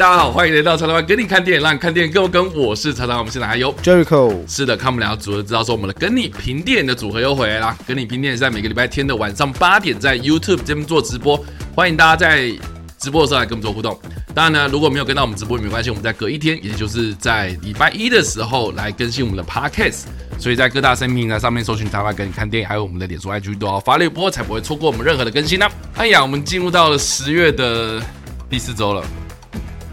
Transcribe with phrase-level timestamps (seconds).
[0.00, 2.50] 嗨，大家好，欢迎来到曹操班跟你看电影，让你看电影更有梗。
[2.56, 7.76] 我是曹操，我们现在还有 Jericho，是的，看我们两个组合知道说我们的跟你评电影的组合又回来啦。
[7.86, 11.38] 跟你评电影是在每个礼拜天的晚上八点在 YouTube 这边做直播，
[11.74, 12.50] 欢迎大家在
[12.98, 14.00] 直播的时候来跟我们做互动。
[14.34, 20.04] 当然呢，如果没有跟到我们直播也没关系，我们在隔一天，也就是在礼拜一的时候来更新我们的 Podcast。
[20.38, 25.72] 所以在各大声明平台上面搜寻“曹操跟你看电影”，还有我们的脸书 IG 都要发了一波，才不会错过我们任何的更新呢、啊。
[25.96, 28.00] 哎呀，我们进入到了十月的
[28.48, 29.04] 第四周了。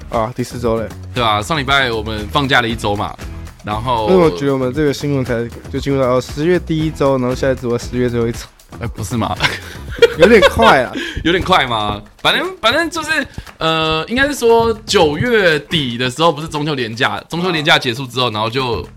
[0.09, 1.41] 啊，第四周嘞，对吧、啊？
[1.41, 3.15] 上礼拜我们放假了一周嘛，
[3.63, 8.39] 然后为什么觉得我们这个新闻才就进入到十月第一周，然后现在只有十月最后一周？
[8.73, 9.35] 哎、欸，不是吗？
[10.19, 10.93] 有点快啊，
[11.23, 12.01] 有点快嘛？
[12.21, 13.25] 反正反正就是
[13.57, 18.87] 呃，应该是说九月底的时候，不是中秋连假，中秋连假结束之后，然后就。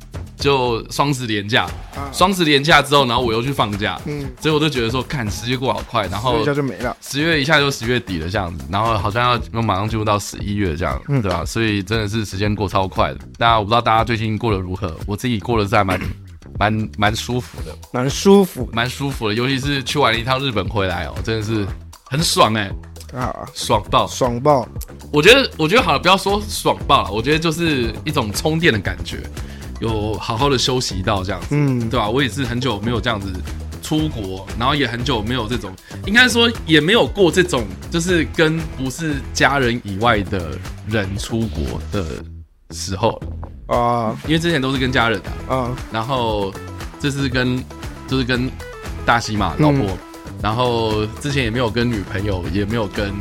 [0.40, 1.68] 就双十连假，
[2.12, 11.44] 双十连假之后，然后我又去放假，嗯，所以我就觉得说，看时间过好快，然后一下就没了，十月一下就十月底了这样子，然后好像要又马上进入到十一月这样，嗯，对吧？
[11.44, 13.18] 所以真的是时间过超快的。
[13.38, 16.00] 大家我不知道大家最近过得如何，我自己过得是还蛮
[16.58, 21.66] 蛮蛮舒服的，蛮舒服，蛮舒服的，尤其是去完了一趟日本回来哦，真的是
[22.04, 22.70] 很爽哎，
[23.14, 24.66] 啊，爽爆，爽爆！
[25.12, 29.18] 我觉得我觉得好了，不要说爽爆了，我觉得就是一种充电的感觉。
[29.80, 32.08] 有好好的休息到这样子，嗯，对吧？
[32.08, 33.32] 我也是很久没有这样子
[33.82, 35.72] 出国，然后也很久没有这种，
[36.06, 42.04] 应该说也没有过这种，就是跟不是家人以外的人出国的
[42.70, 43.20] 时候
[43.66, 46.52] 啊，因为之前都是跟家人的啊，然后
[47.00, 47.62] 这是跟
[48.06, 48.50] 就是跟
[49.06, 49.96] 大西嘛老婆，
[50.42, 53.12] 然后之前也没有跟女朋友，也没有跟，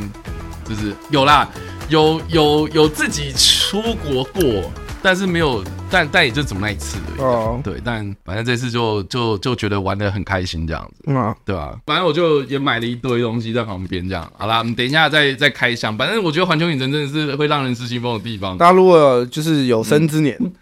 [0.68, 1.48] 就是有啦，
[1.88, 4.70] 有有有自己出国过。
[5.02, 7.20] 但是没有，但但也就只么那一次而已。
[7.20, 11.74] 哦，对，但反正这次就就就觉得玩的很开心这样子，嗯，对吧？
[11.86, 14.30] 反正我就也买了一堆东西在旁边这样。
[14.36, 15.96] 好啦，我们等一下再再开箱。
[15.96, 18.58] 反正我觉得环球影城真的是会让人失心疯的地方。
[18.58, 20.52] 大家如果就是有生之年，嗯、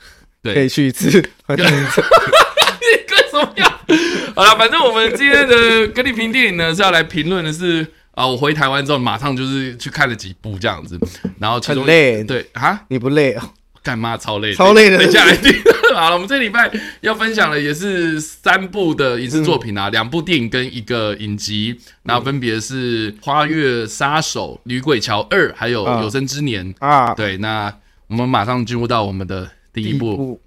[0.43, 1.11] 对，可以去一次
[1.45, 2.05] 环球影城。
[2.81, 3.81] 你干什么呀？
[4.37, 10.99] 好了，反正我们今天的跟你评电影呢是要来评论的是啊，我回台湾之后马上就是去看了几部这样子，
[11.41, 13.51] 然后很累，对啊，你不累啊？
[13.89, 14.99] 干妈超累，超累的。
[14.99, 15.51] 等下来听
[15.95, 27.15] 好了，我们这礼拜要分享的也是三部的影视作品啊，两、嗯、部电影跟一个影集，然后分别是《花月杀手》《女鬼桥二》还有《有生之年》啊。
[27.15, 27.75] 对，那
[28.09, 30.39] 我们马上进入到我们的第一部。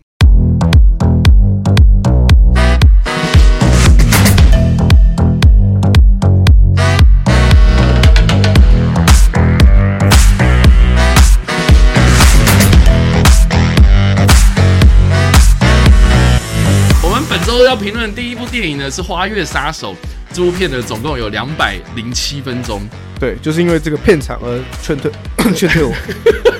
[17.71, 19.93] 要评论第一部电影呢，是《花月杀手》
[20.33, 22.81] 这部片呢，总共有两百零七分钟。
[23.17, 25.09] 对，就是因为这个片长而劝退，
[25.55, 25.93] 劝退我，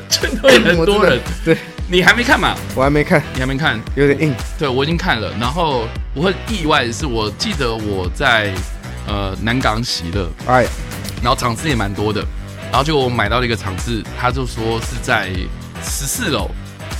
[0.10, 1.20] 劝退很多人。
[1.44, 1.58] 对，
[1.90, 2.56] 你还没看嘛？
[2.74, 4.34] 我还没看，你还没看，有点硬。
[4.58, 5.30] 对，我已经看了。
[5.38, 8.54] 然后我很意外的是，我记得我在
[9.06, 10.66] 呃南港喜乐，哎，
[11.22, 12.26] 然后场次也蛮多的。
[12.72, 15.30] 然后就我买到了一个场次，他就说是在
[15.84, 16.50] 十四楼。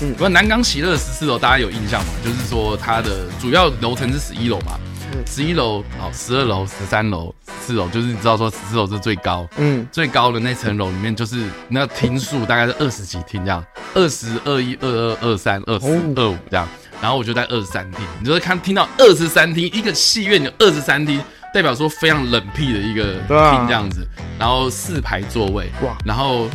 [0.02, 2.14] 嗯，不，南港喜乐十四楼，大家有印象吗？
[2.26, 4.80] 就是说它的主要楼层是十一楼嘛，
[5.28, 13.64] 十一楼、哦，十二楼、十三楼、四楼，就是你知道说十四楼是最高，嗯，最高的那层楼里面就是那厅数大概是二十几厅这样，
[13.94, 16.68] 二十二一、二二、二三、二四、二五这样，
[17.00, 21.22] 然后我就在二十三厅，你就会看听到二十三厅，一个戏院有二十三厅，
[21.54, 24.04] 代表说非常冷僻的一个厅这样子，
[24.40, 26.50] 然后四排座位，哇，然后。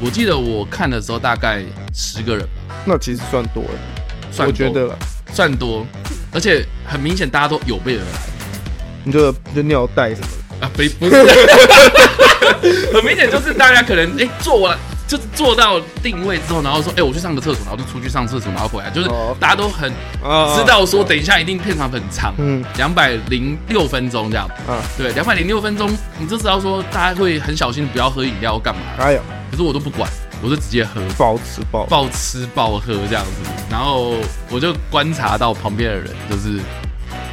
[0.00, 1.62] 我记得我看的时候大概
[1.94, 2.46] 十个人，
[2.84, 3.70] 那其实算多了，
[4.30, 4.96] 算多，我觉得
[5.32, 5.86] 算多，
[6.32, 8.06] 而且很明显大家都有备而来，
[9.04, 10.26] 你就就尿袋什么？
[10.60, 10.70] 的啊？
[10.74, 14.76] 不 不是，很明显就是大家可能哎做完
[15.08, 19.08] 就是做到定位之后，然后说哎我去上个厕所，然后就出去上厕所，然后回来，就是
[19.40, 28.80] 大家都很知道说等一下一定片长很长，嗯，两百零六分钟这样，啊，对，两百零六分钟，你就知道说大家会很小心不要喝饮料干嘛？
[28.98, 29.20] 哎呦。
[29.50, 30.10] 可是我都不管，
[30.42, 34.14] 我就直接喝，暴吃暴暴吃暴喝这样子，然后
[34.50, 36.60] 我就观察到旁边的人，就是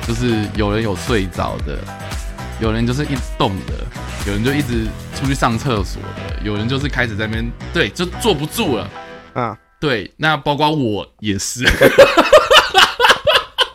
[0.08, 1.78] 就是有人有睡着的，
[2.62, 3.74] 有人就是一直动的，
[4.28, 8.90] 有人就一直出去上厕所的，有人就是开始在那边，对，就坐不住了。
[9.34, 11.66] 啊，对，那包括我也是，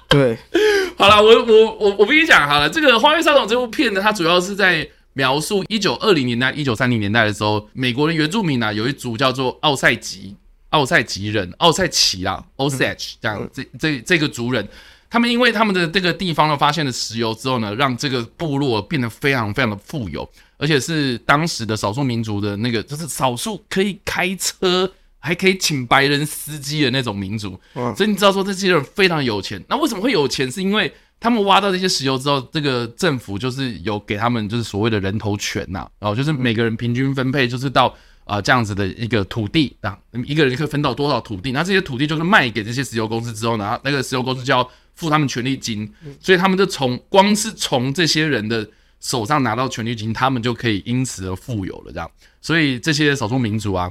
[0.09, 0.39] 对，
[0.97, 4.89] 好了，我我我我跟你讲好了，这个《花月杀手》这部片呢，它主要是在。
[5.15, 10.37] 描述一九二零年代、一九三零年代的时候，美国的原住民啊，有一族叫做奥赛吉、
[10.71, 14.69] 奥赛吉人、奥赛奇啦 Osage 这样，这这这个族人，
[15.11, 27.59] 他们因为他们的这个地方呢发现了石油之后呢，让这个部落变得非常非常的富有，而且是当时的少数民族的那个，就是少数可以开车还可以请白人司机的那种民族。
[27.97, 29.63] 所以你知道说这些人非常有钱。
[29.69, 30.51] 那为什么会有钱？
[30.51, 37.95] 是因为他们挖到这些石油之后，这个政府就是有给他们就是所谓的人头权呐，然后就是每个人平均分配就是到。
[38.31, 41.51] 啊、这样子的一个土地啊，一个人可以分到多少土地？
[41.51, 48.69] 那这些土地就是卖给这些石油公司之后呢，那个石油公司就要付他们权利金，所以他们就从光是从这些人的
[49.01, 51.91] 手上拿到权利金，他们就可以因此而富有了。
[51.91, 52.11] 这样，
[52.43, 53.91] 所以这些少数民族啊，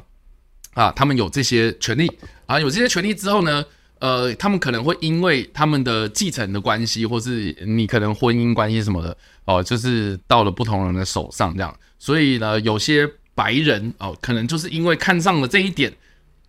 [0.75, 2.07] 啊，他们有这些权利
[2.45, 3.65] 啊，有这些权利之后呢，
[3.99, 9.11] 呃，他们可能会因为他们的继承的关系，或是你可能婚姻关系什么的，
[9.45, 13.09] 哦、呃，就是到了不同人的手上这样，所以呢，有些。
[13.37, 15.93] 白人哦，可能就是因为看上了这一点，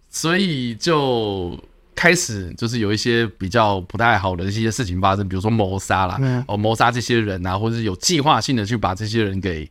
[0.09, 1.55] 所以就
[1.95, 6.19] 开始就是有一些比较不太好的一些事情发生，比如说谋杀啦，
[6.49, 9.71] 哦，谋杀这些人啊，或者是有计划性的去把这些人给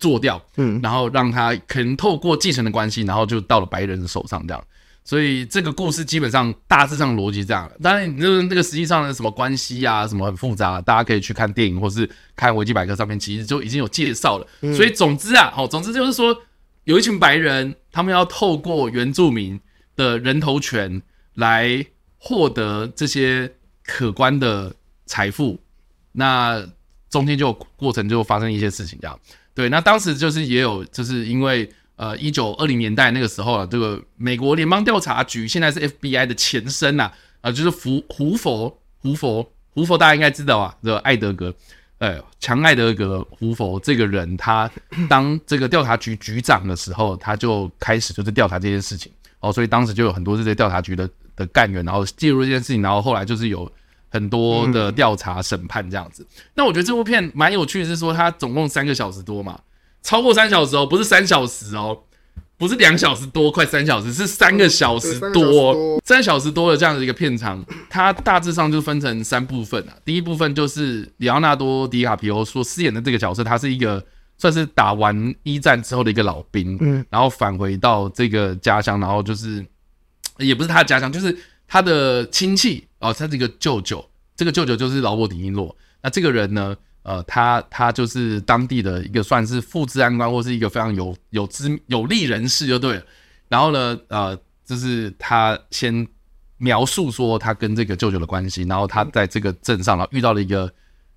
[0.00, 4.64] 做掉，嗯，然后让他可能透过继承的关系，然后就到了白人的手上这样。
[5.08, 12.06] 所以这个故事基本上大致上逻辑这样，当然你就是那个实际上的什么关系啊，什么很复杂，大家可以去看电影或是
[12.36, 14.46] 看维基百科上面，其实就已经有介绍了。
[14.76, 16.36] 所以总之啊，好，总之就是说。
[16.84, 19.60] 有一群白人，他们要透过原住民
[19.94, 21.02] 的人头权
[21.34, 21.84] 来
[22.16, 23.52] 获得这些
[23.84, 24.74] 可观的
[25.04, 25.60] 财富，
[26.12, 26.66] 那
[27.10, 29.20] 中间就过程就发生一些事情，这样
[29.54, 29.68] 对。
[29.68, 37.10] 那当时就是也有，就是因为呃，一九二零年代那个时候啊，这个美国联邦调查局现在是 FBI 的前身呐，
[37.40, 41.52] 啊，就是胡胡佛胡佛胡佛，大家应该知道啊，这个艾德格。
[41.98, 44.70] 呃，强艾德格胡佛这个人，他
[45.08, 49.10] 当这个调查局局长的时候，他就开始就是调查这件事情
[49.40, 53.68] 哦，所以当时就有很多这些调查局的的干员，然后介入这件事情，然后后来就是有
[54.10, 56.24] 很多的调查审判这样子。
[56.54, 59.58] 那我觉得这部片蛮有趣的是说，它总共三个小时多嘛，
[60.02, 62.00] 超过三小时哦，不是三小时哦。
[62.56, 69.94] 不是两小时多，快三小时，是三个小时多，三小时多的这样的一个片长，它大致上就分成三部分啊。
[70.04, 74.04] 第一部分就是里奥纳多·迪卡皮欧所饰演的这个角色，他是一个
[74.38, 79.64] 算是打完一战之后的一个老兵，嗯，然后返回到这个家乡，然后就是
[80.38, 84.04] 也不是他的家乡，就是他的亲戚哦，他这个舅舅，
[84.36, 85.76] 这个舅舅就是劳勃·迪尼洛。
[86.02, 86.76] 那这个人呢？
[87.02, 93.02] 呃，他他就是当地的一个算是副治安官，或是一个非常有有知有利人士就对了。
[93.48, 96.06] 然后呢，呃，就是他先
[96.58, 100.70] 描述说他跟这个舅舅的关系，然后他在这个镇上，然后遇到了一个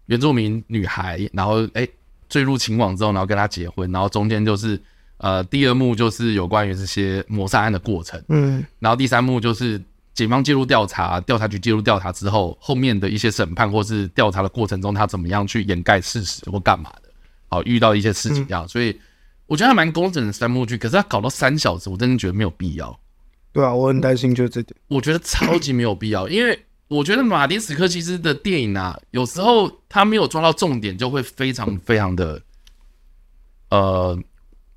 [0.05, 1.87] 原住民女孩，然后哎
[2.29, 4.81] 坠入情网之后，然后跟他结婚，然后中间就是
[5.17, 9.81] 呃第二幕就是有关于这些谋杀案的过程，嗯，然后第三幕就是。
[10.13, 17.09] 警方介入调查，调查局介入调查之后，后面的一些审判或是调查的过程中，他怎么样去掩盖事实或干嘛的？
[17.47, 18.99] 好，遇到一些事情这样，所以
[19.47, 20.77] 我觉得还蛮工整的三幕剧。
[20.77, 22.99] 可是他搞到三小时，我真的觉得没有必要。
[23.53, 24.75] 对啊，我很担心就是这点。
[24.89, 26.59] 我觉得超级没有必要，因为
[26.89, 32.41] 我觉得马丁史科西斯的电影啊，有时候他没有抓到重点，就会非常非常的
[33.69, 34.19] 呃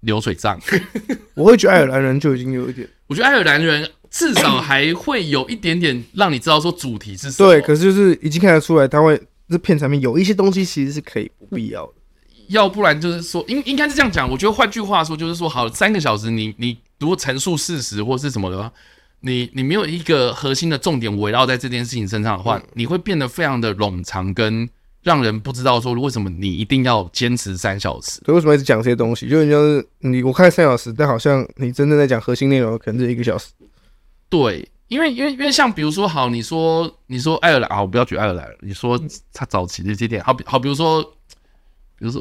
[0.01, 0.61] 流水账。
[1.35, 3.91] 我会觉得爱尔兰人就已经有一点，我觉得爱尔兰人。
[4.15, 7.51] 至少还会有一点点让你知道说主题是什么。
[7.51, 11.93] 对，可是就是已经看得出来，它会这片产品有一些东西其实是可以不必要的。
[12.47, 14.31] 要不然就是说，应应该是这样讲。
[14.31, 18.71] 我觉得换句话说，就是说，好，三个小时你你如果陈述事实或是什么的话，
[19.19, 24.69] 你你没有一个核心的重点围绕在这件事情身上的话，你会变得非常的冗长，跟
[25.03, 28.21] 让人不知道说为什么你一定要坚持三小时。
[28.25, 29.29] 对，为什么一直讲这些东西？
[29.29, 33.49] 就是就是你我看三小时，但好像你真正在讲核心内容，可能是一个小时。
[34.29, 39.01] 对，因为因为因为像比如说，好，你说你说爱尔兰啊，我不要举爱尔兰，你说
[39.33, 41.03] 他早期的这些点，好比好比如说，
[41.99, 42.21] 比如说，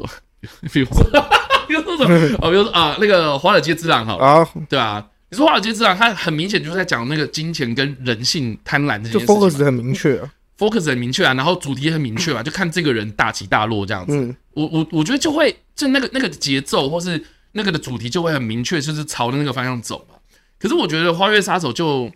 [0.72, 1.24] 比如说，
[1.66, 2.38] 比如说什么？
[2.40, 14.16] 哦，比如说啊，那个《华尔街之狼》好啊，对啊，你说《华尔街之狼》，它很明显就是在讲那个金钱跟人性贪婪这些事情，就 focus 很明确啊，focus 很明确啊，然后主题也很明确嘛，就看这个人大起大落这样子。
[14.16, 20.14] 嗯，我我我觉得就会就那个那个节奏或是那个的主题就会很明确，就是朝着那个方向走嘛。
[20.64, 22.10] 可是我觉得《花月杀手》就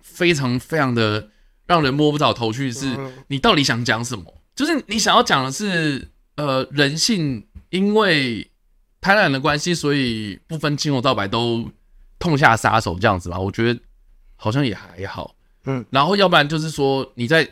[0.00, 1.28] 非常非常的
[1.66, 2.96] 让人摸不着头绪，是
[3.28, 4.24] 你到底想讲什么？
[4.54, 8.50] 就是你想要讲的是，呃，人性因为
[8.98, 11.70] 贪婪的关系，所以不分青红皂白都
[12.18, 13.38] 痛下杀手这样子吧？
[13.38, 13.78] 我觉得
[14.36, 15.84] 好像也还好，嗯。
[15.90, 17.46] 然后要不然就是说你在，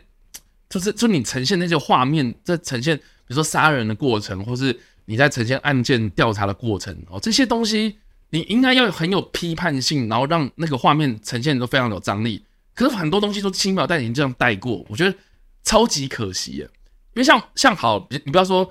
[0.70, 7.98] 就是就你呈现那些画面，在呈现比如说杀人的过程，或是你在呈现案件调查的过程哦，这些东西。
[8.30, 12.44] 你应该要很有批判性，然后让那个画面呈现都非常有张力。
[12.74, 15.16] 可是很多东西都轻描淡写这样带过，我觉得
[15.62, 16.68] 超级可惜耶。
[17.14, 18.68] 因为像像好，你不要说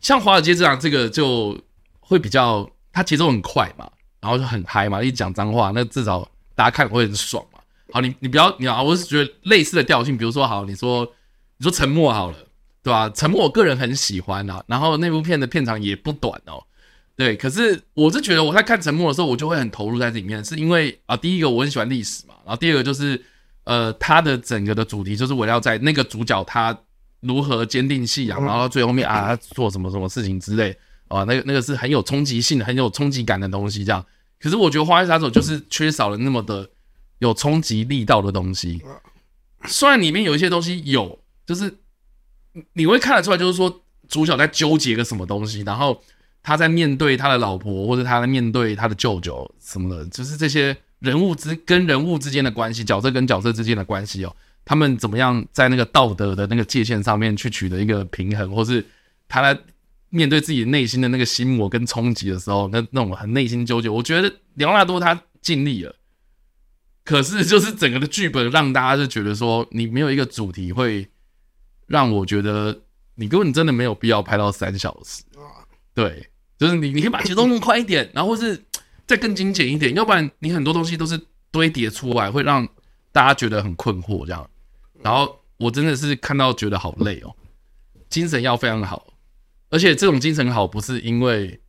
[0.00, 1.58] 像华尔街这样，这个就
[2.00, 3.86] 会比较，它节奏很快嘛，
[4.20, 7.60] 然后就很嗨嘛，一讲脏话，那至少大家看会很爽嘛。
[7.92, 11.04] 好，你你不要你啊，我是觉得类似的调性，比如说好，你说
[11.58, 12.38] 你说沉默好了，
[12.82, 13.10] 对吧？
[13.10, 16.64] 沉默我个人很喜欢啊，然后那部片的片长也不短哦。
[17.16, 23.22] 对，可是我是觉得我在看《沉默》的时候，我就会很投入在这里面，是因为啊，第一个我很喜欢历史嘛，然后第二个就是
[23.62, 26.76] 呃，它的整个的主题就是围绕在那个主角他
[27.20, 33.84] 如何坚定信仰，然后到最后面啊，他做什么什么事情之类啊，那个那个是很有冲击性的、很有冲击感的东西。
[33.84, 34.04] 这样，
[34.40, 36.68] 可是我觉得《花月杀手》就是缺少了那么的
[37.20, 38.82] 有冲击力道的东西。
[39.66, 41.16] 虽然里面有一些东西有，
[41.46, 41.72] 就是
[42.72, 46.02] 你会看得出来，就是说主角在纠结个什么东西，然后。
[46.44, 58.84] 他在面对他的老婆，或者他在面对他的舅舅什么的，就是这些人物之跟人物之间的关系，角色跟角色之间的关系哦，他们怎么样在那个道德的那个界限上面去取得一个平衡，或是
[59.26, 59.58] 他在
[60.10, 65.96] 面对自己内心的那个心魔跟冲击的时候，那那种很内心纠结，我觉得李奥纳多他尽力了，
[67.04, 71.08] 可是就是整个的剧本让大家就觉得说，你没有一个主题会
[71.86, 72.82] 让我觉得
[73.14, 75.22] 你根本真的没有必要拍到三小时，
[75.94, 76.28] 对。
[76.58, 78.64] 就是你，你可以把节奏弄快一点，然后是
[79.06, 81.20] 再更精简一点，要不然你很多东西都是
[81.50, 82.66] 堆叠出来，会让
[83.12, 84.48] 大家觉得很困惑这样。
[85.02, 87.34] 然后我真的是看到觉得好累哦，
[88.08, 89.06] 精神要非常好，
[89.70, 91.60] 而且这种精神好不是因为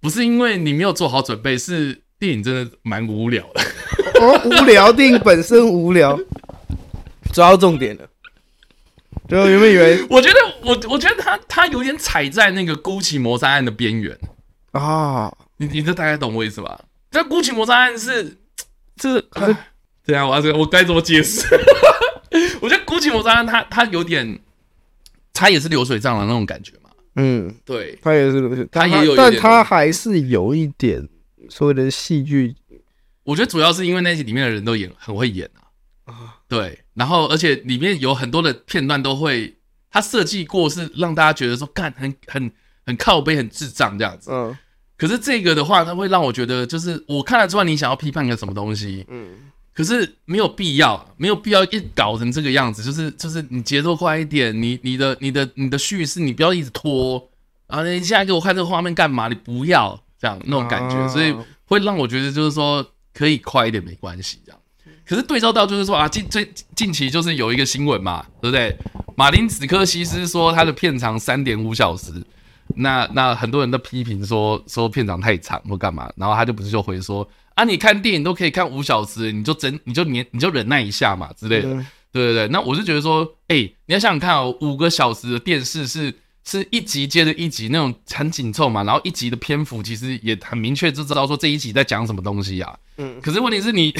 [0.00, 3.62] 不是因为你没有做好准备，是电影真的蛮无聊的。
[4.20, 6.18] 哦，无聊，电影本身无聊，
[7.32, 8.08] 抓到重点了。
[9.28, 14.16] 就原本以为， 我觉得我我觉得他他有点踩在那个姑奇谋杀案的边缘
[14.72, 15.34] 啊！
[15.56, 16.80] 你你这大概懂我意思吧？
[17.10, 18.36] 这姑奇谋杀案是
[18.96, 19.20] 这
[20.04, 21.42] 对啊，我要我该怎么解释？
[22.60, 24.38] 我觉得姑奇谋杀案他他有点，
[25.32, 26.90] 他也是流水账的那种感觉嘛。
[27.16, 31.08] 嗯，对，他也是流水，他也有，但他还是有一点
[31.48, 32.54] 所谓的戏剧。
[33.22, 36.78] 我觉得主要是因为那些里面的人都演很会演啊啊，对。
[36.94, 39.56] 然后，而且里面有很多的片段都会，
[39.90, 42.50] 他设计过是让大家觉得说，干很很
[42.86, 44.30] 很靠背、很智障这样子。
[44.32, 44.56] 嗯。
[44.96, 49.04] 可是这个的话，它会让我觉得，就是我看得出来你想要批判个什么东西。
[49.08, 49.28] 嗯。
[49.72, 52.80] 可是没有必要，没有必要一搞成这个样子。
[52.82, 57.30] 就是就是你节奏快一点，你你的你的你的叙事你不要一直拖。
[57.66, 59.26] 然后你现在给我看这个画面干嘛？
[59.26, 61.34] 你不要这样那种感觉，所以
[61.64, 64.60] 会让我觉得就是说可以快一点没关系这样。
[65.06, 68.76] 可是对照到就是说啊，近最近期就是有一个新闻嘛，对不对？
[69.16, 72.10] 马丁·史科西斯说他的片长三点五小时，
[72.76, 81.68] 那那很多人都批评说说片长太长或干嘛，然后他就不是就回说啊，你看电影都可以看五小时，你就真你就你你就忍耐一下嘛之类的，
[82.10, 82.48] 对对对。
[82.48, 86.12] 那我是觉得说，哎、欸，你要想想看哦，五个小时的电视是
[86.44, 92.76] 是一集接着一集那种很紧凑嘛，然后一集的篇幅其实也很明确就知道说这一集在讲什么东西啊。
[92.96, 93.20] 嗯。
[93.20, 93.94] 可是问题是你。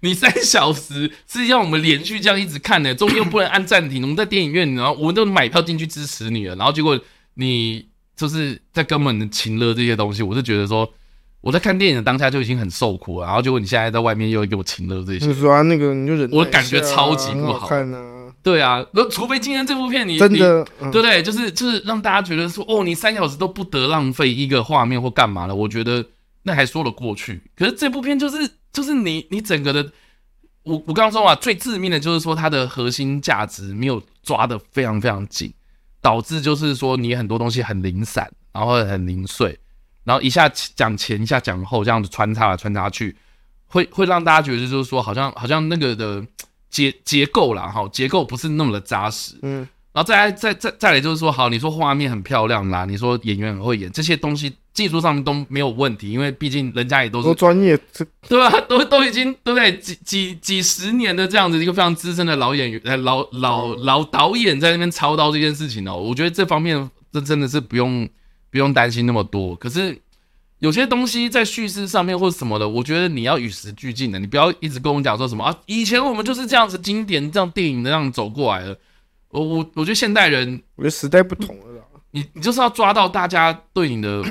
[0.00, 4.02] 你三小时是要我们连续这样一直看的，中间又不能按暂停。
[4.02, 6.98] 我们在电影院，然后我们都买票进去支持你了，然后结果
[7.34, 7.86] 你
[8.16, 10.88] 就是在根本的情乐这些东西，我是觉得说
[11.40, 18.14] 我在看电影的当下就已经很受苦了，然后结果你现在在外面又给我情乐这些，你说那个你就忍，我感觉超级不好，好看啊。
[18.40, 21.22] 对啊，那除非今天这部片你真的，对不对？
[21.22, 26.02] 就是就是让大家觉得说哦，你三小时都不得浪费一个画面或干嘛了，我觉得
[26.48, 27.40] 那还说得过去。
[27.54, 28.50] 可是这部片就是。
[28.70, 29.82] 就是你，你整个的，
[30.62, 35.52] 我我刚刚说嘛，最致命的就是说它的核心价值没有抓得非常非常紧，
[36.02, 39.58] 导致就是说你很多东西很零散，然后很零碎，
[40.04, 43.16] 然后一下讲前一下讲后这样子穿插来穿插去，
[43.66, 46.24] 会会让大家觉得就是说好像好像那个的
[46.68, 49.66] 结结构啦哈，结构不是那么的扎实，嗯。
[49.94, 57.76] 然后再来再再再来就是说，好，你说画面很漂亮啦，你说演员很会演，这些东西技术上面都没有问题，因为毕竟人家也都是专业，
[58.28, 58.48] 对吧？
[58.68, 59.76] 都都已经对不对？
[59.78, 68.08] 几几几十年的这样子一个非常资深的老演员、老老老导演在那边操刀这件事情哦，我觉得这方面这真的是不用
[68.52, 69.56] 不用担心那么多。
[69.56, 69.98] 可是
[70.60, 78.78] 有些东西在叙事上面或者什么的，我觉得你要与时俱进的，你不要一直跟我讲说什么啊，以前我们就是这样子经典这样电影的这样走过来的。
[79.30, 81.82] 我我我觉得现代人，我觉得时代不同了啦。
[82.12, 84.24] 你你就是要抓到大家对你的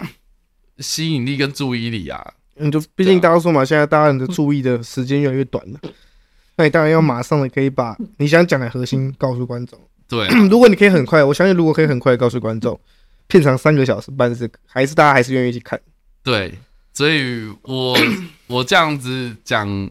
[0.79, 2.33] 吸引力跟注意力啊。
[2.55, 5.79] 你就毕竟大家说嘛，现在大家人的注意的时间越来越短了，
[6.57, 9.79] 那你当然要马上的可以把你想讲的核心告诉观众。
[10.07, 12.79] 对， 如果你可以很快，我相信如果可以很快告诉观众，
[13.27, 15.79] 片长三个小时半是还是大家还是愿意去看。
[16.23, 16.57] 对，
[16.93, 17.97] 所以我
[18.47, 19.89] 我这样子讲。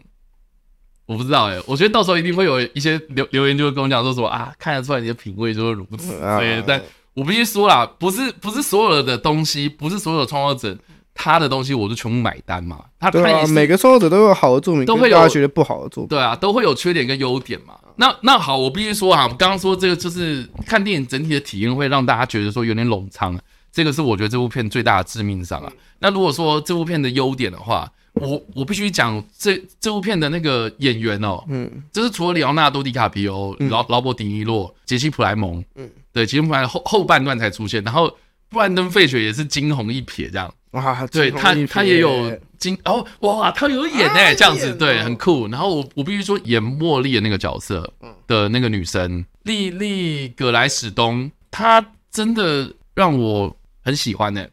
[1.05, 6.19] 我不知道哎、欸，我觉得到时候一定会有一些留留言就会跟我讲说什么啊，看得出来你的品味就是如此。
[6.19, 6.81] 对，但
[7.17, 10.79] 我必须说啦，不是不是所有的东西，不是所有的创作者
[11.15, 12.79] 他的东西我就全部买单嘛。
[12.99, 16.09] 他对啊，他每个创作者都有好的作品，都会有大家觉得不好的作品。
[16.09, 17.73] 对啊，都会有缺点跟优点嘛。
[17.95, 23.35] 那那好，我必须说啊，刚刚说这个就是看电影整体的体验会让大家觉得说有点冗长，
[23.71, 25.73] 这个是我觉得这部片最大的致命伤啊。
[25.97, 38.17] 那如果说这部片的优点的话，我我必须讲这这部片的那个演员哦，嗯，就是除了里奥纳多·迪卡皮欧、劳劳勃·迪尼洛、杰西·普莱蒙，嗯，对，杰西·普莱蒙后后半段才出现，然后
[38.49, 45.47] 布兰登·费雪也是惊鸿一瞥这样，哇，对他他也有惊哦，哇，他有演哎，这样子对，很酷。
[45.47, 47.93] 然后我我必须说演茉莉的那个角色
[48.25, 54.45] 的那个女生莉莉·葛莱史东，她真的让我很喜欢呢，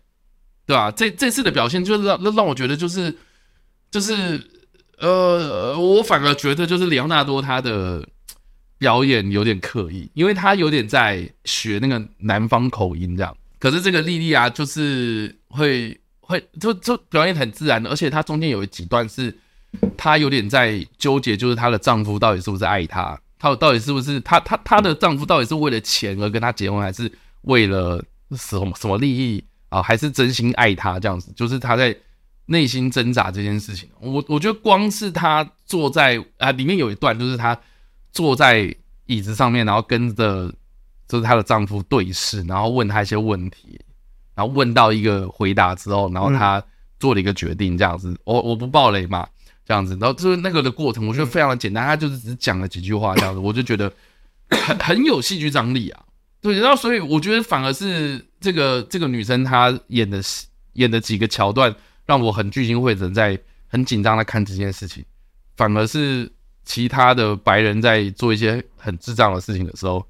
[0.67, 0.91] 对吧？
[0.91, 3.17] 这这次的表现就是让让我觉得就是。
[3.91, 4.43] 就是，
[4.99, 8.05] 呃，我反而觉得就是里奥纳多他的
[8.79, 13.37] 表演有点刻意，因为他有点在学那个南方口音这样。
[13.59, 19.37] 可是这个莉莉啊，就是会会就就表演很自然的，而且她中间有几段是，
[19.97, 27.11] 她有点在纠结，就是她的丈夫到底是不是爱她，她到底是不是她她她的丈夫到底是为了钱而跟她结婚，还是
[27.43, 28.05] 为了
[28.37, 31.33] 什么什么利益啊，还是真心爱她这样子？
[31.35, 31.97] 就是她在。
[32.47, 37.59] 内心挣扎这件事情，我我觉得光是她坐在啊，里面有一段就是她
[38.15, 40.51] 坐在椅子上面，然后跟着
[41.07, 43.79] 就是她的丈夫对视，然后问她一些问题，
[44.35, 46.65] 然后问到一个回答之后，然后她
[46.99, 49.29] 做了一个决定，这样子，我我不爆雷嘛，
[49.67, 53.93] 这样子，然后就是那个的过程，我觉得非常的简单，她就是只讲了几句话这样子，我就觉得
[54.49, 56.03] 很很有戏剧张力啊，
[56.41, 60.23] 对，然后所以我觉得反而是这个这个女生她演的
[60.75, 61.75] 演的几个桥段。
[62.07, 65.03] 让我很聚精会神，在很紧张的看这件事情，
[65.57, 66.31] 反而是
[66.65, 70.07] 其他的白人在做一些很智障的事情的时候，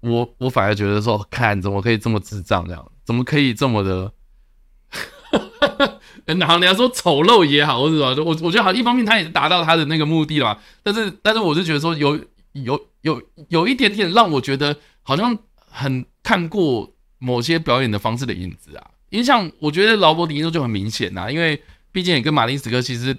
[0.00, 4.12] 我我反而觉得说，看怎么可以这么智障这样，怎么可以这么的，
[6.24, 12.18] 然后你要说丑陋也好，或者什么，我我觉得好，一方面他也是达到他的那个目的了，但是但是我就觉得说有
[12.52, 18.90] 有有有一点点让我觉得好像很看过某些表演的方式的影子啊。
[19.10, 23.16] 因为像我觉得劳勃迪尼洛就很明显呐，因为毕竟也跟马丁史柯西斯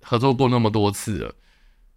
[0.00, 1.34] 合作过那么多次了，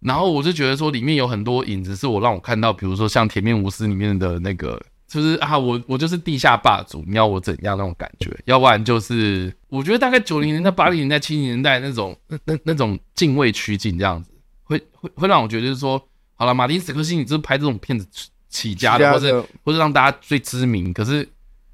[0.00, 14.30] 然后我就觉得说里面有很多影子是我让我看到，比如说像《铁面无私》里面的那个，就是啊，我我就是地下霸主，你要我怎样那种感觉，要不然就是我觉得大概九零年代、八零年代、七零年代那种那那那种敬畏取景这样子，
[14.64, 16.00] 会会会让我觉得就是说，
[16.34, 18.06] 好了，马丁斯科西你就是拍这种片子
[18.48, 21.28] 起家的，或者或者让大家最知名，可是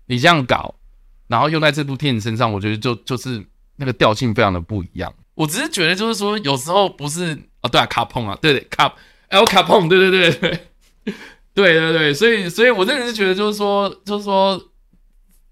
[0.06, 0.74] 你这样搞。
[1.28, 3.42] 然后用在这部电影身上，我觉得就就是
[3.76, 5.10] 那个调性非常的不一样。
[5.34, 8.94] 我只是觉得就是说，有时候不是啊，对啊，卡碰啊，对对卡
[9.28, 10.50] ，L 卡碰，对对对对
[11.54, 14.60] 对对对，所以所以我真的是觉得就是说就是说，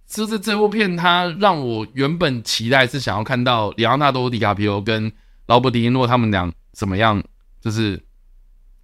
[0.06, 5.10] 就是这部片它让我原本期待是想要看到里昂纳多·迪卡皮欧跟
[5.46, 7.22] 劳勃·迪尼洛他们俩怎么样，
[7.60, 8.02] 就是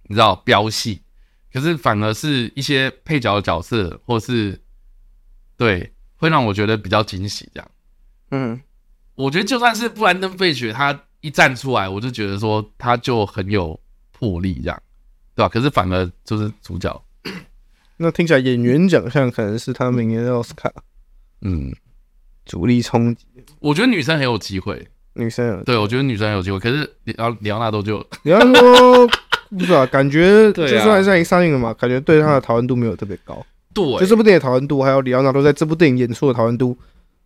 [0.03, 1.01] 你知道飙戏，
[1.53, 4.61] 可是反而是一些配角的角色，或是
[5.57, 5.93] 对。
[6.19, 7.71] 会让我觉得比较惊喜，这样，
[8.31, 8.59] 嗯，
[9.17, 13.77] 我觉得就算是布兰登·费雪他一站出来，我就觉得说他就很有
[14.11, 14.79] 魄力，这样，
[15.35, 15.49] 对吧？
[15.49, 17.03] 可是反而就是主角，
[17.97, 20.71] 那听起来演员奖项可能是他明年的奥斯卡，
[21.41, 21.73] 嗯，
[22.45, 23.25] 主力冲击。
[23.59, 26.59] 我觉得女生很有机会，女生有，对，我觉得女生很有机会。
[26.59, 29.07] 可是里奥里奥纳多就，里奥纳多
[29.49, 33.43] 不知道，感觉 就算现在上映了嘛，感觉对他的讨论度没有特别高。
[33.73, 36.77] 对，就这部电影讨论度，还有里奥纳多在这部电影演出的讨论度，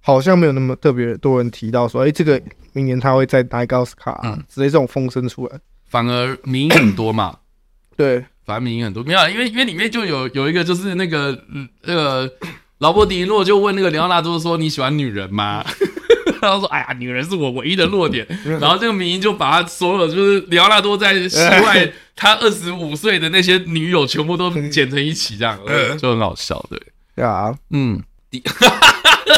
[0.01, 2.41] 好像没有那么特别多人提到说，哎、欸，这个
[2.73, 7.37] 明年他会再拿一个奥斯卡，嗯，直接这种风声出来，反而名义很多嘛。
[7.95, 11.45] 对，反而名义很多，没有，因为因为里面就有有一个就是那个
[11.83, 12.29] 那个
[12.79, 15.63] 劳勃迪诺就问那个里奥纳多说，你喜欢女人吗？
[16.41, 18.25] 他说：“哎呀，女人是我唯一的弱点。
[18.59, 25.59] ”然后这个名义就把他所有就是里奥纳多在戏外 他二十五岁的那些女友全部都剪成一起，这样
[25.99, 26.81] 就很好笑，对。
[27.15, 28.01] 对啊，嗯，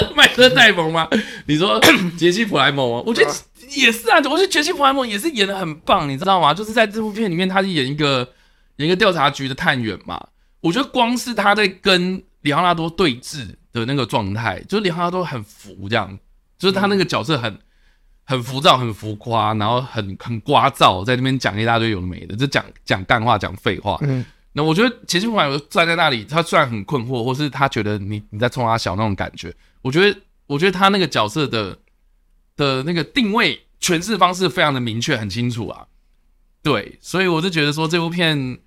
[0.15, 1.07] 麦克戴蒙吗？
[1.47, 1.79] 你说
[2.17, 3.03] 杰西普莱蒙吗？
[3.05, 3.31] 我觉得
[3.75, 6.53] 也是啊，我觉得杰西普莱蒙也是演的很棒，你知道吗？
[6.53, 8.27] 就是在这部片里面，他是演一个
[8.77, 10.19] 演一个调查局的探员嘛。
[10.61, 16.17] 我觉得光是他在跟里奥纳多对峙的那个状态，就是里奥纳多很浮这样。
[16.57, 17.59] 就是他那个角色很
[18.23, 23.97] 很浮躁，很浮夸，然后很很聒噪，在那边讲一大堆有的没的，就讲讲干话，讲废话。
[24.03, 24.23] 嗯，
[24.53, 31.77] 那我觉得其实不管我站在那里，他虽然很困惑，或是他觉得你你在冲他小那种感觉，我觉得我觉得他那个角色的
[32.55, 35.87] 的那个定位诠释方式非常的明确，很清楚啊。
[36.61, 38.59] 对，所以我就觉得说这部片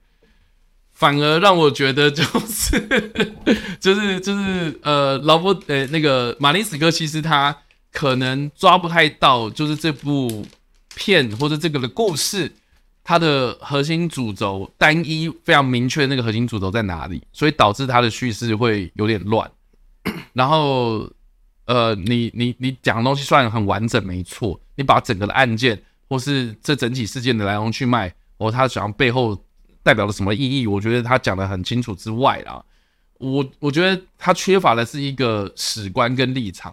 [0.93, 2.81] 反而让我觉得就是
[3.81, 7.57] 就是就是呃，劳勃呃那个马林斯科其实他
[7.93, 10.45] 可能抓不太到，就是这部
[10.95, 12.53] 片或者这个的故事，
[13.07, 19.49] 它的核心主轴单一非常明确，那个核心主轴在哪里，所以导致它的叙事会有点乱。
[20.35, 21.09] 然后
[21.67, 25.81] 呃，你你你讲的东西算很完整，没错，你把整个的案件。
[26.09, 29.37] 或是这整体事件的来龙去脉，或他想要背后
[29.83, 30.65] 代表了什么意义？
[30.65, 32.65] 我觉得他讲得很清楚之外啦，
[33.19, 36.73] 我我觉得他缺乏的是一个史观跟立场，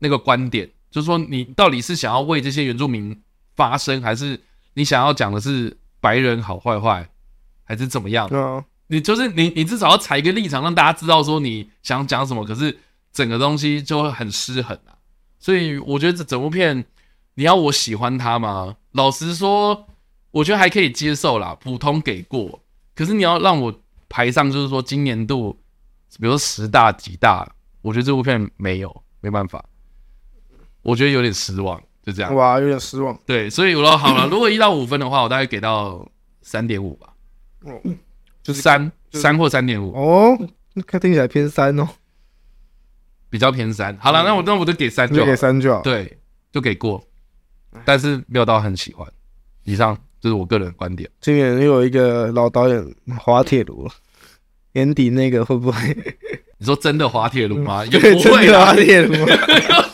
[0.00, 3.18] 那个观点，就是说你到底是想要为这些原住民
[3.54, 4.38] 发声，还是
[4.76, 7.08] 你想要讲的是白人好坏坏，
[7.64, 8.28] 还是怎么样？
[8.30, 12.44] 嗯，你就是你，你至少要踩一个立场，让大家知道说你想讲什么。
[12.44, 12.78] 可是
[13.12, 14.94] 整个东西就会很失衡啊，
[15.40, 16.86] 所以我觉得这整部片。
[17.38, 18.76] 你要我喜欢它吗？
[18.92, 19.88] 老实说，
[20.30, 22.62] 我觉得还可以接受啦，普通给过。
[22.94, 25.52] 可是你要让我排上，就是说今年度，
[26.18, 27.46] 比如说十大几大，
[27.82, 29.62] 我觉得这部片没有，没办法，
[30.80, 32.32] 我觉得有点失望，就这样。
[32.36, 33.18] 哇，有点失望。
[33.26, 36.08] 对，所以我说好了，如果一到五分的话，我大概给到
[36.40, 37.08] 三点五吧。
[37.64, 37.80] 哦，
[38.44, 39.92] 就是三三或三点五。
[39.92, 40.38] 哦，
[40.74, 41.88] 那看听起来偏三哦，
[43.28, 43.96] 比较偏三。
[43.98, 45.82] 好了，那我那我就给三就好，给三就好。
[45.82, 46.16] 对，
[46.52, 47.02] 就给过。
[47.84, 49.06] 但是没有到很喜欢。
[49.64, 51.10] 以上就是我个人观点。
[51.20, 53.90] 今年又有一个老导演滑铁卢，
[54.76, 55.96] 年底那个会不会？
[56.58, 57.84] 你说真的滑铁卢吗？
[57.86, 59.26] 也不会滑铁卢， 有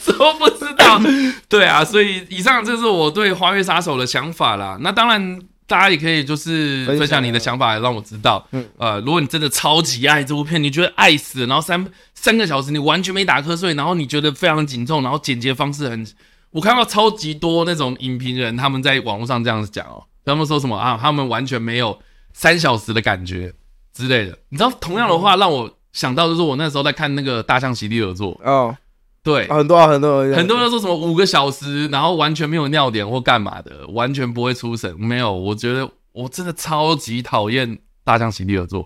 [0.01, 1.01] 说不知道。
[1.49, 4.77] 对啊，所以以上这是我对《花月杀手》的想法啦。
[4.81, 8.47] 那当然，大家也可以就是分享你的想法，让我知道。
[8.53, 16.07] 嗯，呃，如果你真的超级爱这部片，你觉得爱死，然后三三个小时你完全没打瞌睡，然后你觉得非常紧凑，然后剪接方式很。
[16.53, 20.99] 我看到超级多那种影评人，他们在网络上这样子讲哦，他们说什么啊？
[21.01, 21.99] 他们完全没有
[22.33, 23.53] 三小时的感觉
[23.92, 24.38] 之类的。
[24.48, 28.76] 你知道，同样的话让我想到，就是我那时候在看那个《大象席地而坐》哦，
[29.22, 34.94] 对，很多很多很多人说什么五个小时，然后完全没有尿点或干嘛的，完全不会出神。
[34.98, 38.83] 没有，我觉得我真的超级讨厌《大象席地而坐》，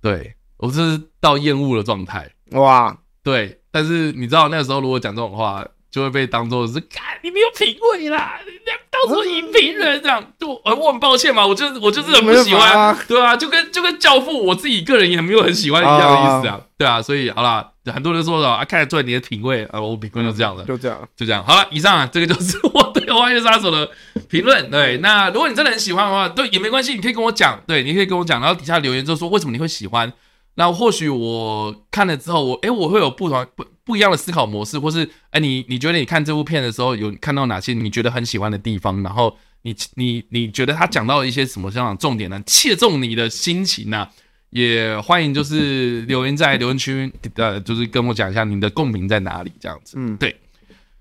[0.00, 2.30] 对，我这是到厌恶的状态。
[2.52, 5.66] 哇，对，但是你知道那个时候如果讲这种话。
[5.90, 23.90] 就会被当做是，看你没有品味啦，人家当做影评人这样，就我很抱歉嘛，我就是我就是很不喜欢，啊对啊，就跟就跟教父，我自己个人也没有很喜欢一样的意思啊，对啊，所以好啦，很多人说了啊，看得出来你的品味啊，我品味就这样的，就这样，就这样，好了，以上啊，这个就是我对《花月杀手》的
[24.28, 30.12] 评论，对，那如果你真的很喜欢的话，对也没关系，你可以跟我讲，对，你可以跟我讲，然后底下留言就说为什么你会喜欢，
[30.56, 33.64] 那或许我看了之后，我哎，我会有不同不。
[33.88, 39.02] 不一样的思考模式，或是哎，你你觉得你看这部片的时候有看到哪些你觉得很喜欢的地方？
[39.02, 42.38] 然后你你你觉得他讲到了一些什么这样的重点呢？
[42.44, 44.06] 切中你的心情呢？
[44.50, 49.96] 也欢迎就是留言在留言区，呃，就是跟我讲一下你的共鸣在哪里，这样子。
[49.98, 50.36] 嗯，对。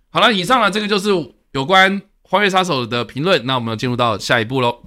[0.10, 1.10] 好了，以上呢，这个就是
[1.52, 3.46] 有关《花月杀手》的评论。
[3.46, 4.82] 那我们进入到下一步喽。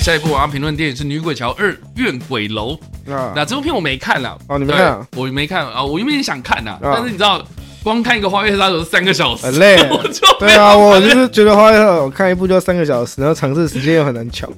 [0.00, 2.78] 下一部我要评论电影是《女鬼桥二怨鬼楼》
[3.12, 5.06] 啊，那这部片我没看了，哦，你没看？
[5.14, 7.44] 我没看啊，我有点想看呐，但是你知道，
[7.82, 9.76] 光看一个《花月杀手》是三个小时，很累。
[10.40, 14.48] 对啊，我就是觉得《花月杀手》我看一部就要三个小时，然后尝试时间又很难抢。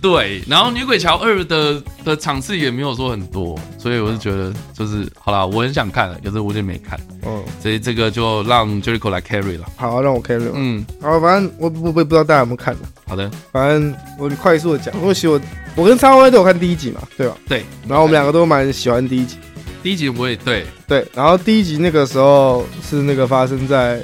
[0.00, 6.98] 对，然后《女鬼桥二》的的场次也没有说很多，所以我是觉得就是好啦，我很想看，可是我就没看。
[7.26, 9.66] 嗯，所以这个就让 Jericho 来 carry 了。
[9.76, 10.48] 好啊，让我 carry。
[10.54, 12.76] 嗯，好，反正我我我也不知道大家有没有看。
[13.06, 15.40] 好的，反正我快速的讲，因为其实我
[15.74, 17.36] 我跟昌威都有看第一集嘛，对吧？
[17.48, 17.64] 对。
[17.88, 19.36] 然后我们两个都蛮喜欢第一集。
[19.82, 24.00] 第一集我也对对，然后第一集那个时候是那个发生在。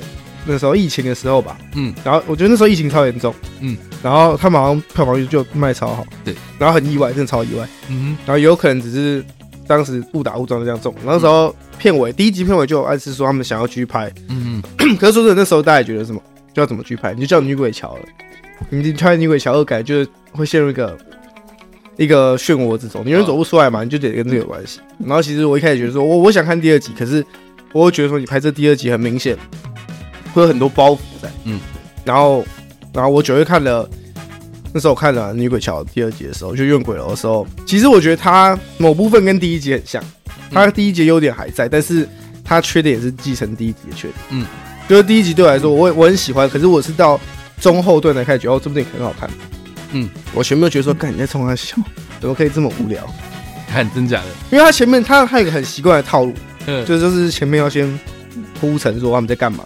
[0.47, 9.25] 那时候疫情的时候吧，嗯，然后我觉得那时候疫情超严重，嗯，然后他们好像票房就卖超好，对，然后很意外，真的超意外，嗯，然后有可能只是
[9.67, 16.21] 当时误打误撞这样中，那时候片尾第一集片尾就有暗示说他们想要继续拍，嗯嗯， 可是说真的那时候大家也觉得什么？
[16.53, 18.03] 就要怎么继续拍，你就叫女鬼桥了，
[18.69, 20.99] 你拍女鬼桥二，感觉就会陷入一个
[21.97, 24.81] 一个漩涡之中，你永远走不出来嘛，你就得跟这个有关系。
[24.99, 27.25] 然后其实我一开始觉得说我我想看第二集，可是
[27.73, 29.35] 我会觉得说你拍这第二集很明显。
[30.35, 31.61] 会有很多包袱在，嗯，
[32.05, 32.45] 然后，
[32.95, 33.87] 然后我九月看了，
[34.73, 40.03] 那时候我看了《女鬼桥》第二集的时候，就怨鬼楼的时候，其实我觉得它某部分跟第一集很像，
[40.53, 42.09] 它第一集优点还在，但是
[42.45, 44.47] 它缺点也是继承第一集的缺点，嗯，
[44.89, 47.21] 就是第一集对我来说，我我很喜欢，可是我是到
[47.61, 49.29] 中后段才开始觉得哦，这部电影很好看。
[49.93, 51.77] 嗯，我前面觉得说，干你在冲他笑，
[52.21, 53.05] 怎么可以这么无聊？
[53.69, 54.27] 看真假的？
[54.53, 56.33] 因为他前面他他有一个很习惯的套路，
[56.67, 57.99] 嗯，就就是前面要先
[58.61, 59.65] 铺陈说他们在干嘛，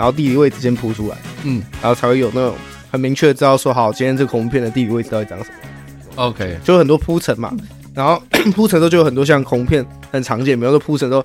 [0.00, 2.56] 然后地理位置先铺出来，嗯，然后才会有那种
[2.90, 5.56] 很明确的知道说，好，今天这个恐怖片的地理位置到底长什么。
[6.14, 7.54] OK，就很多铺陈嘛，
[7.94, 8.18] 然后
[8.54, 11.22] 铺陈之后就有很多像恐怖片很常见，比如说铺陈之后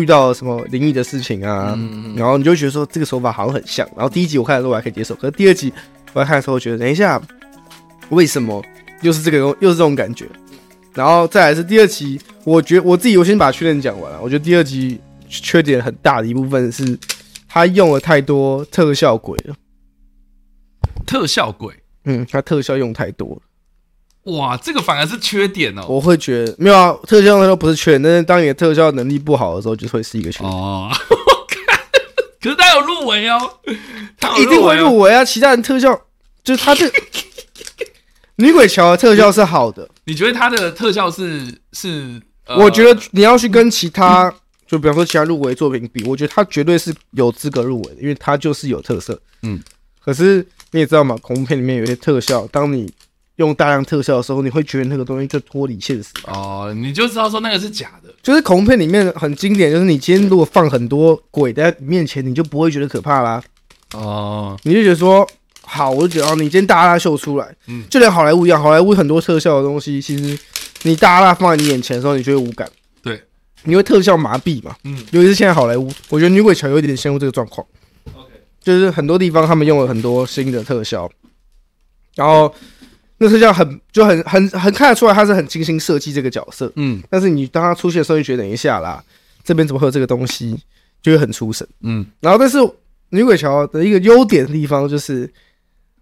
[0.00, 3.86] 遇到了什么灵异的事情啊，嗯、然后你就觉得说这个手法好像很像。
[3.94, 5.70] 然后第一集我看的时候我还可以接受，可是第二集
[6.14, 7.20] 我在看的时候我觉得，等一下，
[8.08, 8.64] 为什么
[9.02, 10.24] 又是这个又是这种感觉？
[10.94, 14.18] 然后再来是第二集，我觉得我自己我先把缺点讲完了。
[14.22, 16.98] 我觉得第二集缺点很大的一部分是，
[17.54, 19.54] 他用了太多特效鬼了。
[21.06, 21.72] 特效鬼，
[22.04, 24.32] 嗯，他特效用太多了。
[24.36, 25.86] 哇，这个反而是缺点哦。
[25.88, 30.50] 我会觉得没有啊，特效那都不是缺点，但是当你的特效能力不好的时候，就会是一个缺点。
[30.50, 30.90] 哦，
[32.42, 33.38] 可是他有入围哦，
[34.18, 35.24] 他 一定会入围啊。
[35.24, 35.96] 其他人特效
[36.42, 36.90] 就是他这。
[38.34, 42.20] 女鬼桥的特效是好的，你觉得他的特效是是？
[42.46, 44.34] 呃、我觉得你要去跟其他，
[44.74, 49.16] 就比方说其他入围作品比，我觉得他绝对是有资格入围的，因为他就是有特色。
[49.42, 49.62] 嗯，
[50.04, 52.92] 可是你也知道嘛，恐怖片里面有些特效，当你
[53.36, 56.10] 用大量特效的时候，你会觉得那个东西就脱离现实。
[56.26, 58.12] 哦，你就知道说那个是假的。
[58.20, 63.42] 就是恐怖片里面很经典，就是你今天如果放很多鬼在面前，你就不会觉得可怕啦。
[63.92, 65.28] 哦，你就觉得说。
[65.66, 70.38] 好，我就觉得哦，你今天大拉秀出来，嗯，就连好莱坞一样，好莱坞很多特效的东西，其实
[70.82, 72.68] 你大拉放在你眼前的时候，你就会无感，
[73.64, 77.66] 对，因为特效麻痹嘛，嗯，尤其是现在好莱坞，我觉得女鬼桥有一点点陷入这个状况
[78.14, 81.10] ，OK，就是很多地方他们用了很多新的特效，
[82.14, 82.54] 然后
[83.18, 89.02] 那特效很就很很很看得出来，他是很精心设计这个角色，嗯，但是你当他出现的时候，你觉得等一下啦，
[89.42, 90.58] 这边怎么会有这个东西，
[91.02, 92.58] 就会很出神，嗯，然后但是
[93.10, 95.32] 女鬼桥的一个优点的地方就是。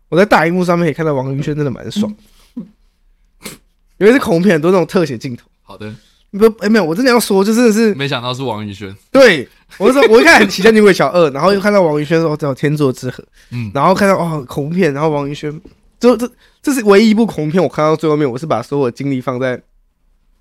[0.09, 2.15] 我在大荧幕上面可以看到王云轩真的蛮爽，
[3.97, 5.49] 因为是恐怖片，很多那种特写镜头。
[5.63, 5.91] 好的，
[6.39, 8.95] 不，哎、欸，没有，我真的要说，就真的是没想到是王宇轩。
[9.11, 9.47] 对，
[9.79, 15.61] 我就说，我一开始很期待《女鬼小二》，然后又看到王宇轩说叫《天作之合》，嗯，然后看到哦恐怖片，然后王宇轩，
[16.01, 16.31] 就这
[16.63, 19.61] 这是唯一一部恐怖片，我看到最后面，我是把所有的精力放在，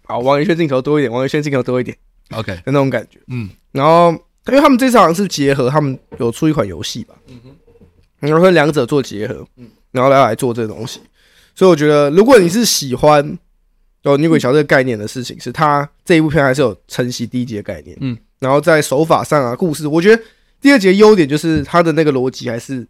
[0.06, 1.98] 啊，王宇轩镜头多一点，王宇轩镜头多一点
[2.32, 4.12] ，OK 的那种感觉，嗯，然后
[4.48, 7.56] 因为他们这次好像是结合，他们有出一款游戏吧，嗯哼。
[8.20, 11.02] 然后说两者做结合，嗯然后来来做这个东西，
[11.54, 13.38] 所以我觉得如果你是喜欢
[14.04, 20.24] 哦女鬼桥这个概念的事情，是它这一部片还是有承袭第一集的概念，嗯，然后在手法上啊，故事，我觉得
[20.60, 22.88] 第二集的优点就是它的那个逻辑还是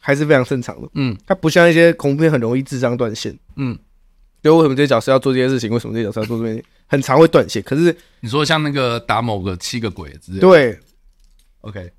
[0.00, 3.78] 还是非常正常的，嗯，它不像一些恐怖片很容易智商断线，嗯，
[4.42, 7.62] 就为什么这些角色要做这些事情，为什么这些角色要做这些，很常会断线。
[7.62, 10.78] 可是你说像那个打某个七个鬼之类的，对
[11.60, 11.92] ，OK。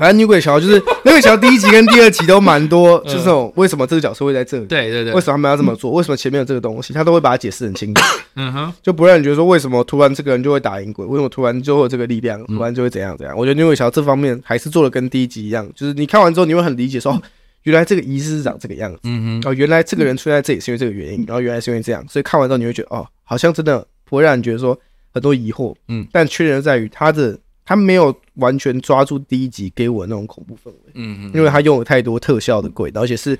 [0.00, 4.64] 反正女鬼桥就是女鬼 桥第一集跟第二集都蛮多，就是这种为什么这个角色会在这里？
[4.64, 5.90] 对对对，为什么他们要这么做？
[5.90, 6.94] 为什么前面有这个东西？
[6.94, 8.02] 他都会把它解释很清楚。
[8.36, 11.04] 嗯哼，就不让你觉得说为什么突然这个人就会打赢鬼？
[11.04, 12.42] 为什么突然就会有这个力量？
[12.46, 13.36] 突然就会怎样怎样？
[13.36, 17.20] 我觉得女鬼桥这方面还是做的跟第一集一样，就是你看完之后你会很理解说，
[17.64, 19.00] 原来这个仪式是长这个样子。
[19.04, 24.78] 嗯哼，哦，原来这个人出现在这里是因为这个原因，然后原来是因为这样，所以看完之后你会觉得哦，好像真的不会让你觉得说
[25.12, 25.74] 很多疑惑。
[25.88, 27.38] 嗯，但缺点就在于他的。
[27.70, 33.38] 他没有完全抓住第一集给我的那种恐怖氛围，嗯嗯，因为他用了太多特效的鬼，而且是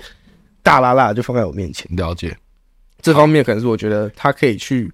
[0.63, 1.85] 大拉拉就放在我面前。
[1.97, 2.37] 了解，
[3.01, 4.89] 这方面可能是我觉得他可以去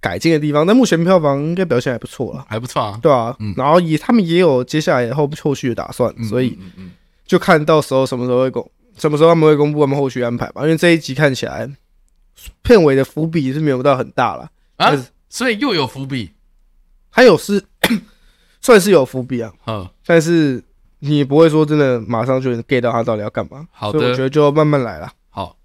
[0.00, 0.66] 改进的地方。
[0.66, 6.58] 但目前票房应该表现还不错了，还不错啊，对啊，嗯、然后也他们也有接下来后后续的打算，所以
[7.24, 10.62] 就看到时候什么时候会公，什么时候他们会公布他们后续安排吧。
[10.62, 11.70] 因为这一集看起来
[12.62, 14.92] 片尾的伏笔是没有到很大了啊，
[15.28, 16.32] 所以又有伏笔，
[17.10, 17.62] 还有是。
[18.64, 20.64] 算是有伏笔啊，嗯，但是
[21.00, 23.68] 你不会说真的马上就能 get 到他到底要干嘛。
[23.70, 25.12] 好的，我觉得就慢慢来啦。
[25.28, 25.58] 好，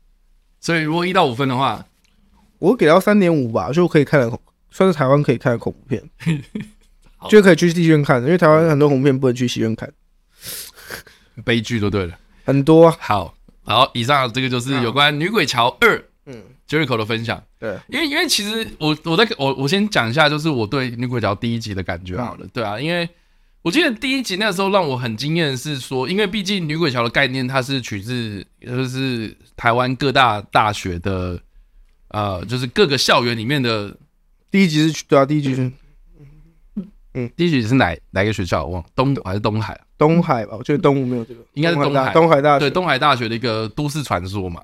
[0.59, 1.85] 所以如果一到五分的话，
[2.59, 6.03] 我给到三点五吧，就可以看的，算是台湾可以看的恐怖片，
[7.29, 9.89] 就可以去戏院看，因为台湾很多恐怖片不能去戏院看，
[11.45, 12.91] 悲剧就对了，很多。
[12.99, 13.33] 好，
[13.63, 15.97] 好，以上这个就是有关《女鬼桥二》。
[16.69, 23.09] 嗯，Jericho 的分享，对，因为因为其实我我在我我先讲一下，就是我对女鬼桥第一集的感觉好了，对啊，因为
[23.61, 31.39] 我记得第一集那个时候让我很惊艳的是说，因为毕竟女鬼桥的概念它是取自就是台湾各大大学的，
[32.09, 33.95] 呃，就是各个校园里面的
[34.49, 35.71] 第一集是，对啊，第一集是，
[37.13, 38.63] 嗯，第一集是哪哪个学校？
[38.63, 39.79] 我忘了，东还是东海？
[39.97, 44.63] 东海吧，我觉得东吴没有这个，应该是东海，东海大学，对，东海大学的一个都市传说嘛。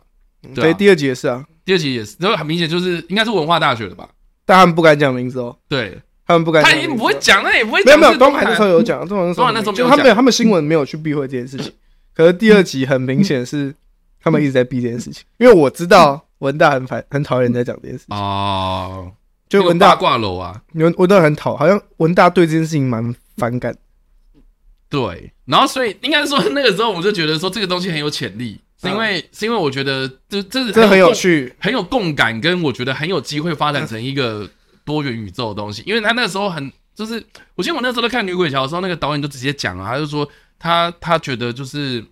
[0.54, 4.08] 对，第二集也是啊，第二集也是，然后很明显就是应该是文化大学的吧，
[4.46, 5.58] 但他们不敢讲名字哦。
[5.68, 8.00] 对，他们不敢，他也不会讲，那也不会讲。
[8.00, 11.72] 没有没有，东海那时候有讲，东海那时候那时候就他们他们新闻没有去避讳这件事情，
[12.14, 13.74] 可是第二集很明显是
[14.22, 18.18] 他们一直在避这件事情，因为我知道文大很烦，很讨厌人在讲这件事情。
[18.18, 19.12] 哦。
[19.48, 23.74] 就文大挂楼啊，文文大很讨，好像文大对这件事情蛮反感。
[24.90, 34.50] 对，然后所以应该说那个时候我就觉得说这个东西很有潜力，是因为是因为我觉得这这是这很有趣，很有共感，跟我觉得很有机会发展成一个
[34.84, 35.84] 多元宇宙的东西。
[35.86, 37.24] 因为他那个时候很就是，
[37.56, 40.28] 我记得我那时候在看《女鬼桥》的时候，那个导演就直接讲啊，他就说
[40.60, 42.04] 他他觉得就是。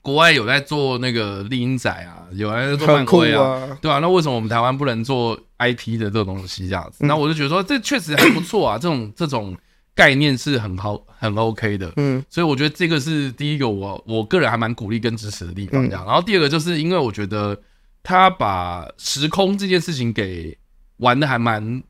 [0.00, 7.04] 国外有在做那个丽英仔啊，有人在做漫威啊，啊对啊，那为什么我们台湾不能做 IP 的这个东西这样子？
[7.04, 9.54] 那、嗯、我就觉得说，这确实还不错啊，这种这种
[9.98, 11.92] 概念是很好很 OK 的。
[11.96, 15.82] 嗯，所以我觉得这个是第一个我我个人还蛮鼓励跟支持的地方。
[15.90, 17.60] 这样，嗯、然后第二个就是因为我觉得
[18.04, 20.56] 他把时空这件事情给
[20.98, 21.82] 玩的还蛮，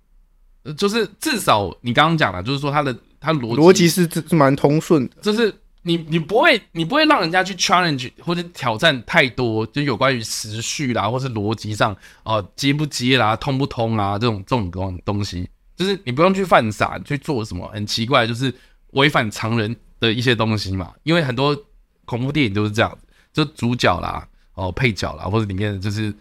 [0.79, 5.55] 就是至少你刚刚讲了，就是说他的他逻逻辑是是蛮通顺的，就是。
[5.83, 11.92] 你你不会你不会让人家去 challenge 或者挑战太多，就有关于时序啦，或是逻辑上
[12.25, 18.53] 哦、呃、接不接啦，通不通啊这种这种东东西，就是你不用去犯傻去做什么很奇怪，就是
[18.91, 20.93] 违反常人的一些东西嘛。
[21.05, 21.57] 因为很多
[22.05, 22.99] 恐怖电影都是这样，
[23.33, 26.12] 就主角啦哦配角啦，或者里面就是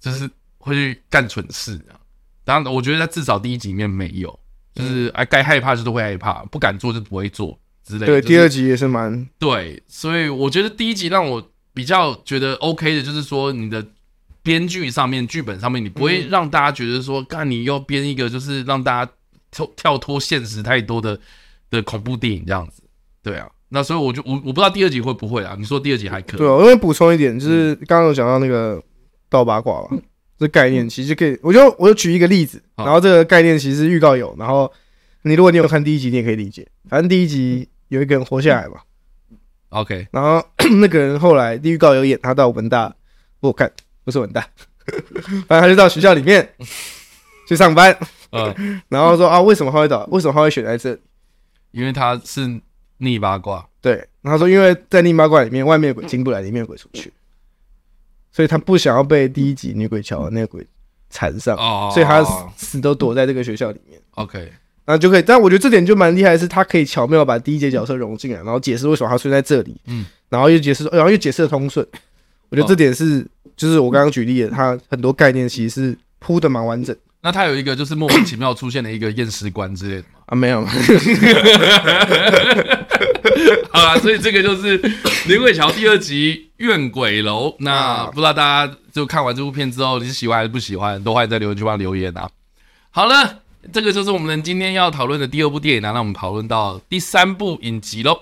[0.00, 1.94] 就是会去干蠢事啊。
[2.44, 4.36] 当然，我觉得在至少第一集里面没有，
[4.74, 7.56] 就是哎该害怕就是会害怕，不敢做就不会做。
[7.84, 13.86] 之类的对，第二集也是蛮对，所以我觉得第一集让我比较觉得 OK 的，就是说你的
[14.48, 19.12] 编剧上面、剧本上面，你不会让大家觉得说，干你要编一个就是让大家
[19.50, 21.20] 跳跳脱现实太多的
[21.70, 22.82] 的恐怖电影这样子。
[23.22, 25.54] 对啊，那所以我就我我不知道第二集会不会啊？
[25.58, 26.38] 你说第二集还可以？
[26.38, 28.82] 对啊，我会补充一点，就是刚刚有讲到那个
[29.28, 29.88] 倒八卦吧，
[30.38, 34.72] 这概念其实可以，我就我就举一个例子，然后这个概念其实预告有，然后
[35.22, 37.68] 你如果你有看第一集，你也可以理解，反正第一集。
[37.88, 38.74] 有一个人活下来嘛
[39.70, 40.46] ？OK，然后
[40.78, 42.94] 那个人后来预告有演，他到文大，
[43.40, 43.72] 我看
[44.08, 44.40] 不是文大，
[45.46, 46.48] 反正他就到学校里面
[47.46, 47.94] 去上班。
[48.32, 50.02] 嗯， 然后说啊，为什么他会到？
[50.10, 51.00] 为什么他会选在这里？
[51.72, 52.58] 因为他是
[52.96, 53.68] 逆八卦。
[53.82, 53.92] 对，
[54.22, 57.12] 然后他说因为在逆八卦里面，外面鬼进不来，里面鬼出去，
[58.32, 60.66] 所以他不想要被第一集女鬼桥那个鬼
[61.10, 61.54] 缠上，
[61.92, 62.24] 所以他
[62.56, 64.00] 死都躲在这个学校里面。
[64.12, 64.50] OK。
[64.86, 71.86] 那就可以，但我觉得这点就蛮厉害的是，他可以巧妙把第一节角色融进来，然后解释为什么他睡在这里，嗯，然后又解释，然后又解释的通顺。
[72.50, 76.96] 我觉得这点是，就是我刚刚举例的，它很多概念其实是铺的蛮完整。
[77.20, 80.08] 那它有一个就是莫名其妙出现的一个验尸官之类的吗？
[80.26, 80.64] 啊，没有。
[83.70, 84.80] 好啦，所以这个就是
[85.28, 87.48] 《林鬼桥》第二集《怨鬼楼》。
[87.58, 91.02] 那不知道大家就看完这部片之后，你是喜欢还是不喜欢？
[91.02, 92.28] 都欢迎在留言区帮留言啊。
[92.90, 93.40] 好了。
[93.70, 98.18] 这个就是我们今天要讨论的第二部电影，那我们讨论到第三部影集喽。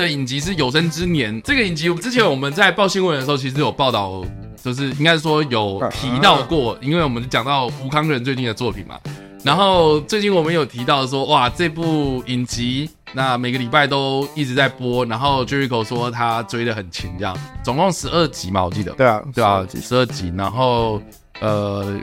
[0.00, 1.34] 的影集是《有生之年》。
[1.44, 4.24] 这个影集之前我们在报新闻的时候，其实有报道，
[4.62, 8.98] 就是应该说有提到过，因为我们讲到吴康仁最近的作品嘛。
[9.42, 18.92] 然后最近我们有提到说，哇，这部影集那每个礼拜都一直在播，然后 Jericho 说他追得很勤，这样总共十二集嘛，我记得。
[18.92, 20.32] 对啊，对啊，十二集。
[20.36, 21.00] 然后
[21.40, 21.98] 呃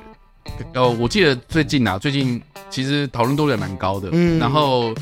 [0.73, 4.09] 呃，我记得最近啊，最近其实讨论度也蛮高的。
[4.11, 4.39] 嗯。
[4.39, 4.93] 然后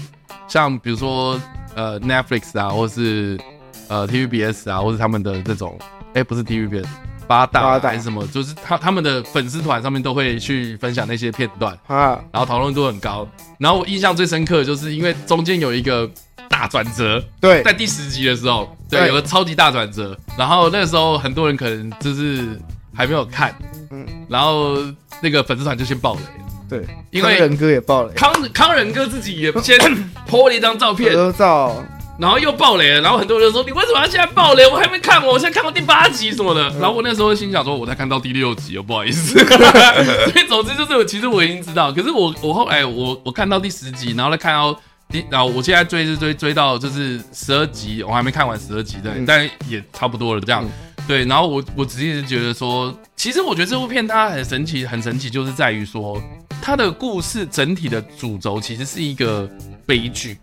[0.48, 1.40] 像比如说
[1.76, 3.40] 呃 Netflix 啊，或是
[3.88, 5.78] 呃 TVBS 啊，或是他们的这种，
[6.14, 6.88] 哎，不是 TVBS。
[7.28, 13.28] 八大还是什么，就是他他们的粉丝团上面都会去分享那些片段啊，然后讨论度很高。
[13.58, 16.08] 然后我印象最深刻的就是因为中间有一个
[16.48, 20.16] 大转折，对，在第十集的时候，对，有个超级大转折。
[20.38, 22.62] 然后那个时候很多人可能就是
[22.94, 23.56] 还没有看，
[23.90, 24.78] 嗯，然后
[25.20, 26.22] 那个粉丝团就先爆雷，
[26.70, 29.80] 对，因为仁哥也爆雷，康康仁哥自己也先
[30.30, 31.84] po 了一张照片合照。
[32.18, 34.66] 然后又爆雷了，然后很多人说，你为什么要现在爆雷？
[34.66, 36.62] 我还没看过，我现在看过第八集什么的。
[36.80, 39.38] 然后我那时候心想说，我才看到第六集哦，不好意思。
[40.32, 44.74] 所以总之就是，其实我已经知道，可是我我后来我我看到第十集，然后再看到
[45.10, 50.64] 第，然后我现在追是追追到就是十二集，我还没看完十二集的，但也差不多了这样。
[51.06, 56.18] 对，然后我我只是觉得说，其实我觉得这部片它很神奇，很神奇，就是在于说
[56.62, 59.50] 它的故事整体的主轴其实是一个
[59.86, 60.38] 悲剧。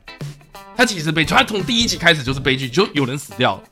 [0.75, 3.63] 他其实悲剧，他从第一集开始就是悲剧，就有人死掉，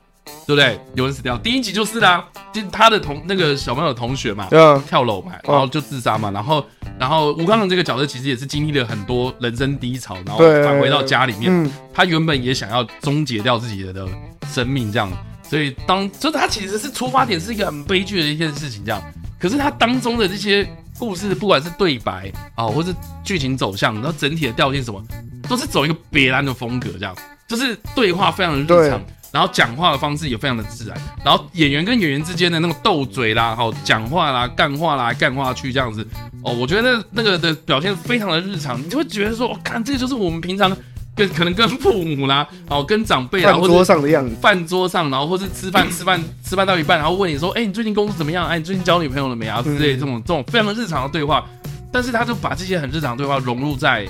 [0.46, 0.78] 对不对？
[0.94, 2.22] 有人死掉，第一集就是啦，
[2.52, 6.64] 就他的同那个小朋友同学嘛，啊，跳楼嘛，然后就自杀嘛，然后
[6.98, 14.06] 然后吴刚仁这个角色其实也是经历了很多人生低潮，然后返回到家里面，他原本也想要终结掉自己的
[14.52, 15.10] 生命这样，
[15.42, 19.02] 所以当就他其实是出发点是一个很悲剧的一件事情，这样。
[19.38, 20.68] 可是他当中的这些
[21.00, 22.94] 故事，不管是对白啊，或是
[23.24, 25.02] 剧情走向，然后整体的调性什么，
[25.48, 27.16] 都是走一个别样的风格，这样，
[27.48, 36.06] 就是对话非常的日常，然后讲话的方式也非常的自然，然后演员跟演员之间的那种斗嘴啦，好讲话啦，干话啦，干话去这样子，
[36.44, 40.76] 哦，我觉得那个的表现非常的日常，你就会觉得说，我看这就是我们平常。
[41.14, 48.46] 跟可能跟父母啦，哦，跟长辈啊，饭桌上的样子，饭桌上，然后或是吃饭吃饭吃饭到一半，然后问你说，哎、欸，你最近工作怎么样？
[48.46, 49.60] 哎、啊，你最近交女朋友了没啊？
[49.62, 51.44] 之类这种这种非常的日常的对话，
[51.92, 54.06] 但是他就把这些很日常的对话融入在，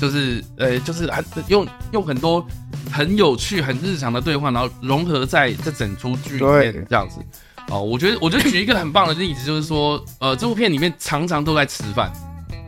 [0.00, 2.44] 就是呃，就是很用用很多
[2.90, 7.20] 很有趣、很日常的对话，然后融合在这整出剧里面这样子。
[7.70, 12.10] 哦，我觉得，我觉得举一个很棒的例子，就是说，呃，这部片里面常常都在吃饭。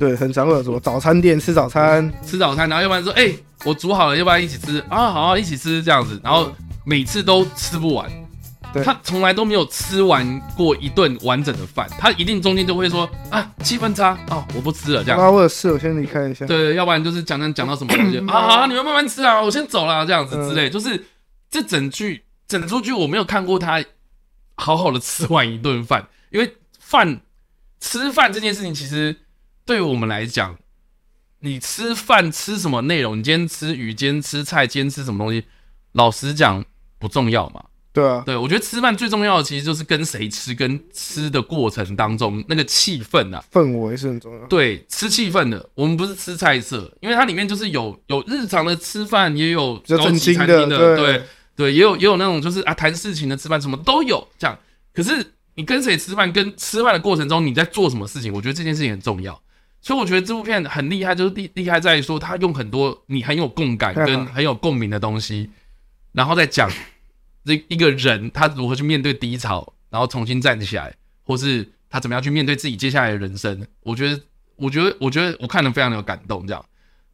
[0.00, 6.50] 对，很常会有什么早餐店吃早餐，吃早餐，然后要不然说，哎、欸，我煮好了，要不然一起吃啊，好，啊，一起吃这样子，然后
[6.86, 8.10] 每次都吃不完，
[8.72, 15.20] 对他从来都没有吃完过一顿完整的饭，他一定中间就会说啊，气氛差哦，我不吃了这样。
[15.20, 16.46] 啊，我有事，我先离开一下。
[16.46, 21.04] 对，要不然就是讲讲讲到什么东西啊， 好，你们慢慢吃啊，我先走了这样子之类，就是
[21.50, 23.84] 这整句整出剧我没有看过他
[24.54, 27.20] 好好的吃完一顿饭，因为饭
[27.80, 29.14] 吃饭这件事情其实。
[29.70, 30.58] 对于我们来讲，
[31.38, 33.16] 你吃饭吃什么内容？
[33.16, 35.44] 你今天吃鱼，今天吃菜，今天吃什么东西？
[35.92, 36.64] 老实讲
[36.98, 37.62] 不重要嘛。
[37.92, 44.44] 对啊，对，我觉得吃饭最重要的其实就是跟谁吃，跟吃的过程当中那个气氛啊，氛围是很重要。
[44.48, 51.22] 对，吃气氛的，我们不是吃菜色，因为它里面就是有有日常的吃饭，也有高级餐厅的，对，
[51.54, 54.58] 对，也有也有那种就是啊谈事情的吃饭，什么都有这样。
[54.92, 59.40] 可是你跟谁吃饭，跟吃饭的过程中你在做什么事情，我觉得这件事情很重要。
[59.82, 65.48] 所以我觉得这部片很厉害，就是厉厉害在于说，他用很多你很有共感跟很有共鸣的东西，
[66.12, 66.70] 然后再讲
[67.44, 73.66] 这一个人他如何去面对低潮，然后重新站起来，或是他怎么样去面对自己接下来的人生。
[73.82, 74.20] 我觉得，
[74.56, 76.62] 我觉得，我觉得我看得非常的有感动，这样。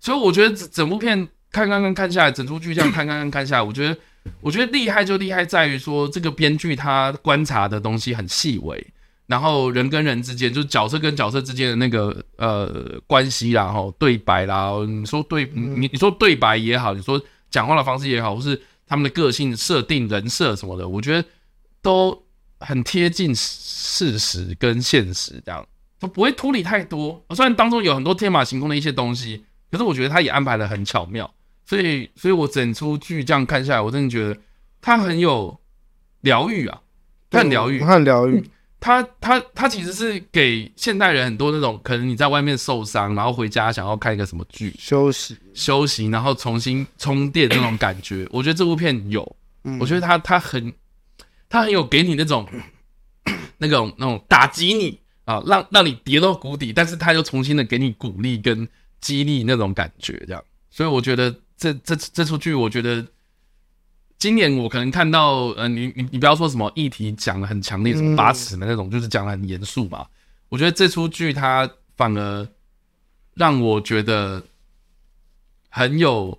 [0.01, 1.17] 所以我觉得整整部片
[1.53, 3.97] 看看看看下来，整出剧这样看看看看下来，我觉得，
[4.41, 8.85] 我觉得厉害就厉害在于说，这个编剧他观察的东西很细微。
[9.27, 17.21] 然后人跟人之间，就是角色跟角色之间的那个呃关系啦，吼对白啦，你说对，你你说对白也好，你说
[17.51, 21.29] 讲话的方式也好，或是他们的个性设定、人设什么的，我觉得
[21.83, 22.25] 都
[22.61, 25.67] 很贴近事实跟现实，这样
[25.99, 27.25] 都不会脱离太多。
[27.35, 31.29] 虽然当中有很多天马行空的一些东西，可是我觉得他也安排的很巧妙。
[31.69, 34.41] 所以，所以我整出剧这样看下来，我真的觉得
[34.81, 35.59] 他很有
[36.21, 36.81] 疗愈啊，
[37.29, 38.49] 他很疗愈，他很疗愈。
[38.79, 48.29] 他他他其实是给现代人很多那种可能你在外面受伤，然后回家想要看一个什么剧休息休息，然后重新充电那种感觉。
[48.31, 49.37] 我觉得这部片有，
[49.81, 50.73] 我觉得他他很
[51.49, 52.47] 他很有给你那种
[53.59, 58.69] 那种那种打击你啊，让让你跌到谷底，但是他又重新的给你鼓励跟
[59.01, 60.45] 激励那种感觉，这样。
[60.71, 63.05] 所以我觉得这这这出剧，我觉得。
[64.19, 70.07] 今年我可能看到，呃，你你你不要说什么议题讲的很强烈，什么八尺的那种，就是讲的很严肃嘛。
[70.49, 72.49] 我觉得这出剧它反而
[73.35, 74.43] 让我觉得
[75.69, 76.39] 很有，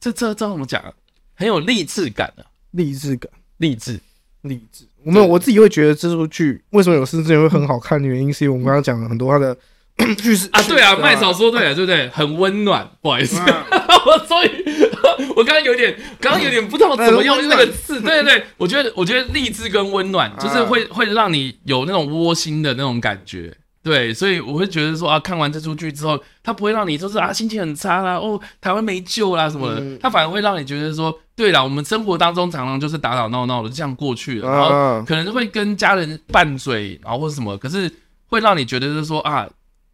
[0.00, 0.92] 这这这怎么讲啊？
[1.34, 2.44] 很有励志感啊！
[2.70, 4.00] 励志感，励志，
[4.42, 4.84] 励志。
[5.04, 9.56] 我们我自己会觉得这出剧为什么有生之年会很好看的原因，是因为我们刚刚讲了很多它的
[10.16, 12.08] 剧是啊，对啊，麦嫂说对了，对不对？
[12.08, 14.89] 很温暖，不好意思， 我所以。
[15.36, 18.00] 我刚刚有点，刚刚有点不知道怎么用那个字。
[18.00, 23.54] 对对对，我觉得，我觉得励志跟温暖，就是会会让你有那种窝心的那种感觉。
[23.82, 37.90] 对，所以我会觉得说啊，看完这出剧之后，它不会让你就是啊心情很差啦，哦，台湾没救啦什么的，它反而会让你觉得说，对啦，我们生活当中常常就是打打闹闹的这样过去了，然后可能会跟家人拌嘴，然后或者什么，可是
[38.26, 39.48] 会让你觉得就是说啊，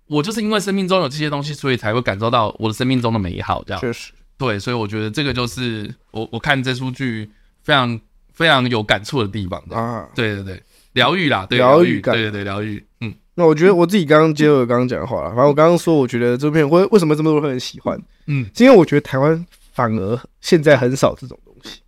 [0.08, 3.80] 我就是因为生命中有这些东西，所以才会感受到我的生命中的美好，这样。
[3.80, 4.10] 确实。
[4.38, 7.30] 对，所以我觉得这个就是我我看这出剧
[7.62, 7.98] 非常
[8.34, 10.06] 非常有感触的地方啊！
[10.14, 10.62] 对对对，
[10.92, 12.84] 疗愈啦，疗愈感，对对对，疗愈。
[13.00, 17.98] 嗯，那我觉得我自己刚刚接着刚刚讲的话了，反正我刚刚说，我觉得这片为为什么这么多人很喜欢？
[18.26, 21.80] 嗯，是因为我觉得台湾反而现在很少这种东西。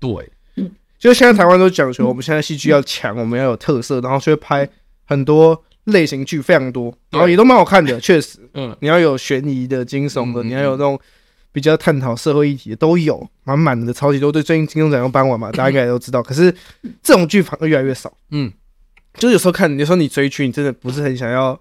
[0.00, 0.32] 对，
[0.98, 4.66] 就现在台湾都讲求我们现在戏剧要强，我们要有特色，然后就会拍
[5.04, 8.38] 很多类型剧，非常多，然后也都蛮好看的，确实。
[8.54, 10.98] 嗯，你要有悬疑的、惊悚的，你要有那种。
[11.52, 14.32] 比较探讨社会议题的都有，满满的超级多。
[14.32, 16.22] 对，最近金钟奖要颁完嘛， 大家应该都知道。
[16.22, 16.52] 可是
[17.02, 18.12] 这种剧反而越来越少。
[18.30, 18.50] 嗯，
[19.14, 21.60] 就是有时候看，有时候你追剧，你真的不是很想要，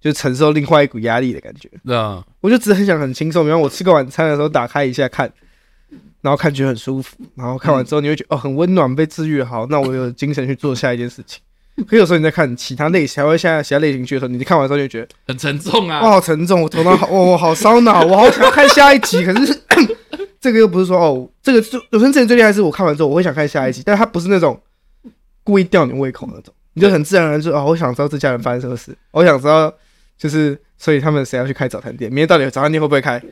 [0.00, 1.70] 就承受另外一股压力的感觉。
[1.94, 3.44] 啊，我就只是很想很轻松。
[3.44, 5.32] 比方我吃个晚餐的时候，打开一下看，
[6.20, 11.40] 然后看觉得很舒服，然后看完之后你会觉得哦很温暖，被治愈好，那我有精神去做下一件事情。
[11.88, 19.24] 可有时候你在看其他类型，还会现在其他类型剧的时候，你看完之后就觉得很沉重啊，哇好沉重，我头脑好，我好烧脑，我好想要看下一集。
[19.24, 19.60] 可是
[20.40, 24.60] 这个又不是说哦，这个就有生之年最厉害是我看完之后我会想看下一集，但它不是那种
[25.42, 29.72] 故意吊你胃口那种，你就很自然而然就哦，我想知道这家人发生什么事，我想知道
[30.18, 33.22] 就是所以他们谁要去开早餐店，明天到底早餐店会不会开？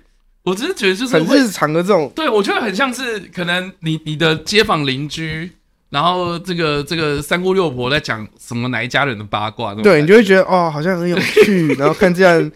[0.44, 5.50] 我只是觉得就是很日常的这种，对我觉得很像是可能你你的街坊邻居，
[5.90, 12.52] 然后这个这个三姑六婆在讲什么哪一家人的八卦，对你就会觉得哦，好像很有趣， 然后看这样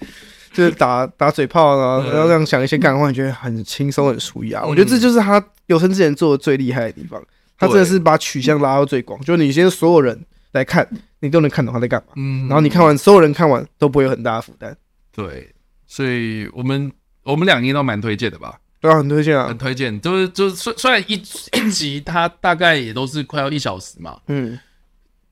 [0.53, 4.65] 就是打打嘴炮啊，然后这样想一些干话，你觉得很轻松很舒压。
[4.65, 7.23] 我觉得这就是他有生之年做的最厉害的地方，
[7.59, 10.19] 他真的是把取向拉到最广，就是你现在所有人
[10.53, 10.87] 来看，
[11.21, 14.77] 你都能看懂他在干嘛，嗯，然后你看完所有人看完都不会有很大的负担，
[15.15, 15.49] 对，
[15.87, 16.93] 所以我们。
[17.25, 18.53] 我们两个都蛮推荐的吧？
[18.83, 19.99] 对啊，很推荐啊，很推荐。
[20.01, 24.59] 就是就是，虽虽然一一集它大概也都是快要一小时嘛，嗯，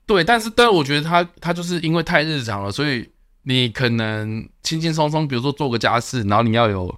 [0.07, 3.07] 对，但是但是我觉得它它就是因为太日常了，所以
[3.43, 6.95] 你可能轻轻松松，比如说做个家事，然后你要有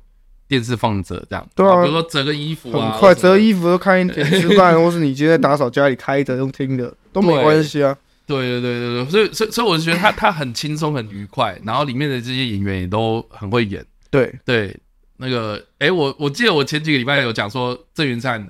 [0.47, 7.97] 电视放着这样，对啊，比如说折个衣服啊，很快折衣服都看一点，吃饭 或是你今天打扫家里开着用听的都没关系啊。
[8.25, 13.85] 对对对对对，所以所以所以我就觉得他他很轻松很愉快，然后里面的这些演员也都很会演。
[14.11, 14.33] 对。
[14.45, 14.75] 对，
[15.23, 18.45] 那个，哎，我我记得我前几个礼拜有讲说郑元畅，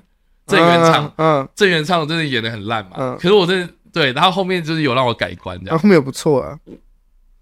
[0.47, 6.59] 郑元畅，嗯，郑元畅真的演的很烂嘛，嗯，可是我真的对，然后后面就是有让我改观，这样，后面也不错啊，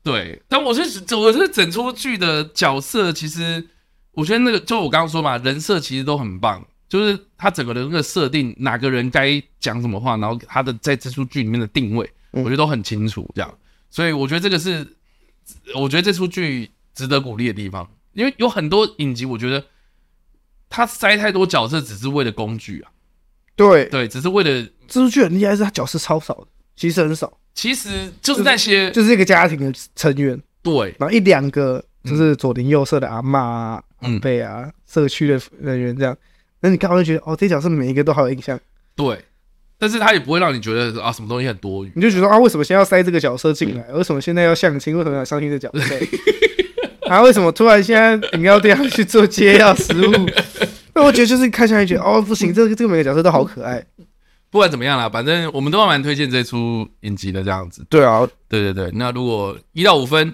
[0.04, 0.82] 对，但我是
[1.16, 3.66] 我是整出剧的角色，其实
[4.12, 13.58] 我觉得那个就我刚刚说嘛，人设其实都很棒，就是他整个的那个设定，哪个人该讲什么话，然后他的在这出剧里面的定位，我觉得都很清楚，这样，
[13.90, 14.86] 所以我觉得这个是，
[15.76, 17.90] 我觉得这出剧值得鼓励的地方。
[18.14, 19.66] 因为有很多影集，我觉得
[20.70, 22.92] 他塞太多角色，只是为了工具啊。
[23.56, 27.38] 对对，只是为了这部剧很厉害，是他角色超少的，其实很少。
[27.54, 30.42] 其实就是那些，就是、就是、一个家庭的成员。
[30.64, 36.18] 对，然后一两个就是左邻右舍的阿妈啊、长辈、嗯、啊、社区的人员这样。
[36.62, 38.60] 那你刚刚就觉得，哦，这角色每一个都好有印象。
[38.96, 39.26] 对，
[39.78, 41.92] 但是他也不会让你觉得啊，什么东西很多余。
[41.96, 43.84] 你就觉得啊，为什么先要塞这个角色进来？
[43.92, 44.98] 为什么现在要相亲？
[44.98, 45.80] 为什么要相亲这角色？
[47.12, 50.12] 啊，为什么突然现在饮料店要去做接药 食物？
[50.96, 53.84] 那我觉得就是看下来觉得哦，不行，这个这个每个角色都好可爱。
[54.50, 57.86] 不管怎么样啦，反正我们都蛮推荐这出影集的这样子。
[57.90, 58.90] 对啊，对对对。
[58.94, 60.34] 那如果一到五分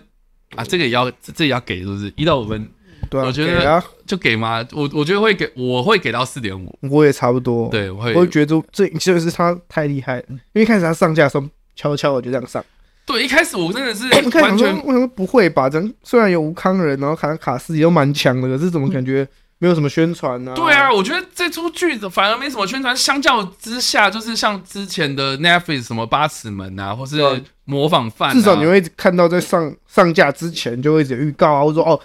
[0.55, 2.13] 啊，这个也要这也要给，是不是？
[2.15, 2.69] 一到五分，
[3.09, 4.63] 对啊，我觉得就给嘛？
[4.71, 6.77] 我我觉得会给，我会给到四点五。
[6.91, 7.69] 我也差不多。
[7.69, 12.63] 对，我会，我会觉得这其实是他太厉害了，因为一开始他上架的时候悄悄的就这样上。
[13.07, 14.03] 对，一开始我真的是
[14.41, 15.69] 完全为什么不会吧？
[15.69, 19.25] 这虽然有吴康仁，然后卡卡斯也都蛮强的，可是怎么感觉
[19.59, 20.53] 没有什么宣传呢？
[20.53, 22.95] 对啊，我觉得这出剧反而没什么宣传。
[22.95, 27.17] 相较之下，就是像之前的 Netflix 什么八尺门啊，或是
[27.63, 31.99] 模仿犯，至少你会看到在上上架之前就会有预告啊，或者说哦，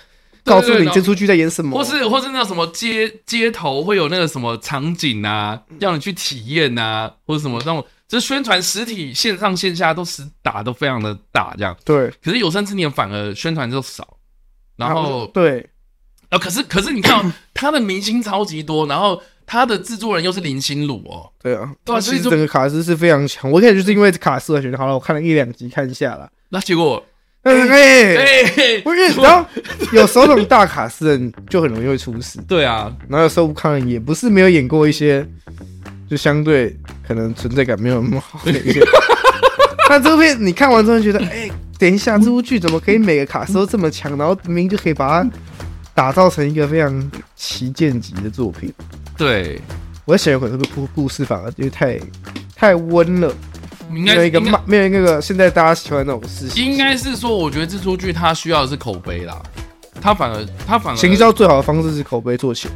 [0.45, 7.85] 告诉你这出剧在演什么，或是或是那什么街街头会有那个什么场景啊，让你去体验啊，或者什么那种。
[8.13, 12.11] 这宣传实体线上线下都是打都非常的大，这样对。
[12.23, 14.19] 可是有生之年反而宣传就少，
[14.77, 15.67] 然后对，
[16.29, 23.51] 啊，可是可是你看 他的明星超级多，然后他的制作人又是林心如哦，对啊，对啊，所以整个卡斯是非常强。
[23.51, 27.03] 我一开始就是因为卡斯而选的，好了，我看了一两集看下了，那结果，
[27.45, 29.49] 哎哎，不是，然后
[29.91, 35.27] 有时候这种大卡司人就很容易会出事，对啊，然后有时候吴慷仁也不是没有演过一些。
[36.13, 36.77] 就相对
[37.09, 38.85] 可能存在感没有那么好的一些，
[39.89, 45.31] 那这部片你看完之后觉得，哎、欸，等一下这部剧怎么可以每个卡司都这么强，然后明明就可以把它
[45.95, 48.71] 打造成一个非常旗舰级的作品？
[49.17, 49.59] 对，
[50.05, 51.99] 我在想有可能这个故故事反而就太
[52.55, 53.35] 太温了，
[53.91, 56.63] 没有一个慢，没有一个现在大家喜欢那种事情。
[56.63, 59.43] 应该是说，我觉得这出剧它需要的是口碑啦，
[60.03, 62.75] 它反而他反而行销最好的方式是口碑做起来。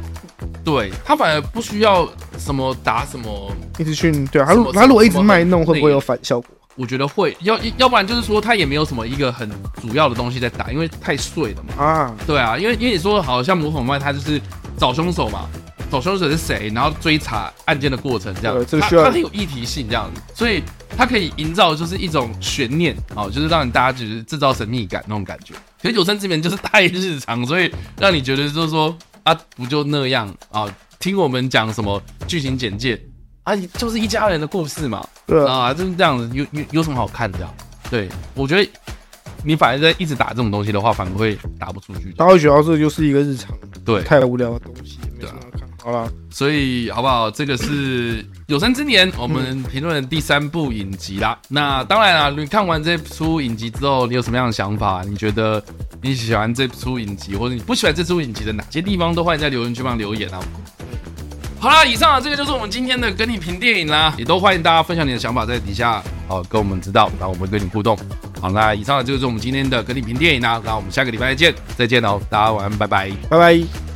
[0.63, 2.07] 对，他反而不需要
[2.37, 6.49] 什么打什么，一直去对啊，他他如果一直卖弄，会不会有反效果？
[6.75, 9.49] 我觉得会，要要不然就是说他也没有什么一个很
[9.81, 11.83] 主要的东西在打，因为太碎了嘛。
[11.83, 14.39] 啊，对啊，因为因为你说好像模仿犯，他就是
[14.77, 15.49] 找凶手嘛，
[15.91, 20.61] 找凶手是谁，然后追查案件的过程这样，这个需要他很有议题性这样子，所以
[20.95, 25.55] 他可以营造就是一种悬念哦，就是让大家就是制造神秘感那种感觉。
[25.87, 28.95] 可是有生之年就是太日常，所以让你觉得就是说。
[29.27, 30.73] 啊，不就那样啊？
[30.99, 32.97] 听我们讲什么剧情简介
[33.43, 33.53] 啊？
[33.73, 35.05] 就是一家人的故事嘛。
[35.25, 37.39] 对啊，啊，就是这样子，有有有什么好看的？
[37.89, 38.71] 对，我觉得
[39.43, 42.13] 你反而在一直打这种东西的话，反而会打不出去。
[42.13, 44.97] 大家会觉得这就是一个日常，对，太无聊的东西。
[45.19, 45.35] 对啊，
[45.87, 47.31] 好了，所以好不好？
[47.31, 51.39] 这个是有生之年我们评论的第三部影集啦。
[51.43, 55.01] 嗯、那当然啦，你看完这出影集之后，你有什么样的想法？
[55.07, 55.63] 你觉得
[56.01, 60.43] 你喜欢这出影集，或者你不喜欢这出影集的哪些地方，都欢迎在留言区帮留言啊。
[61.57, 67.97] 好啦，以上啊，这个就是我们今天的跟你评电影啦，也都欢迎大家分享你的想法在底下，好跟我们知道，然后我们跟你互动。
[68.41, 73.86] 好，啦以上啊，这就是我们今天的跟你评电影啦，那我们下个礼拜再见，再见哦，大家晚安，拜拜，拜拜。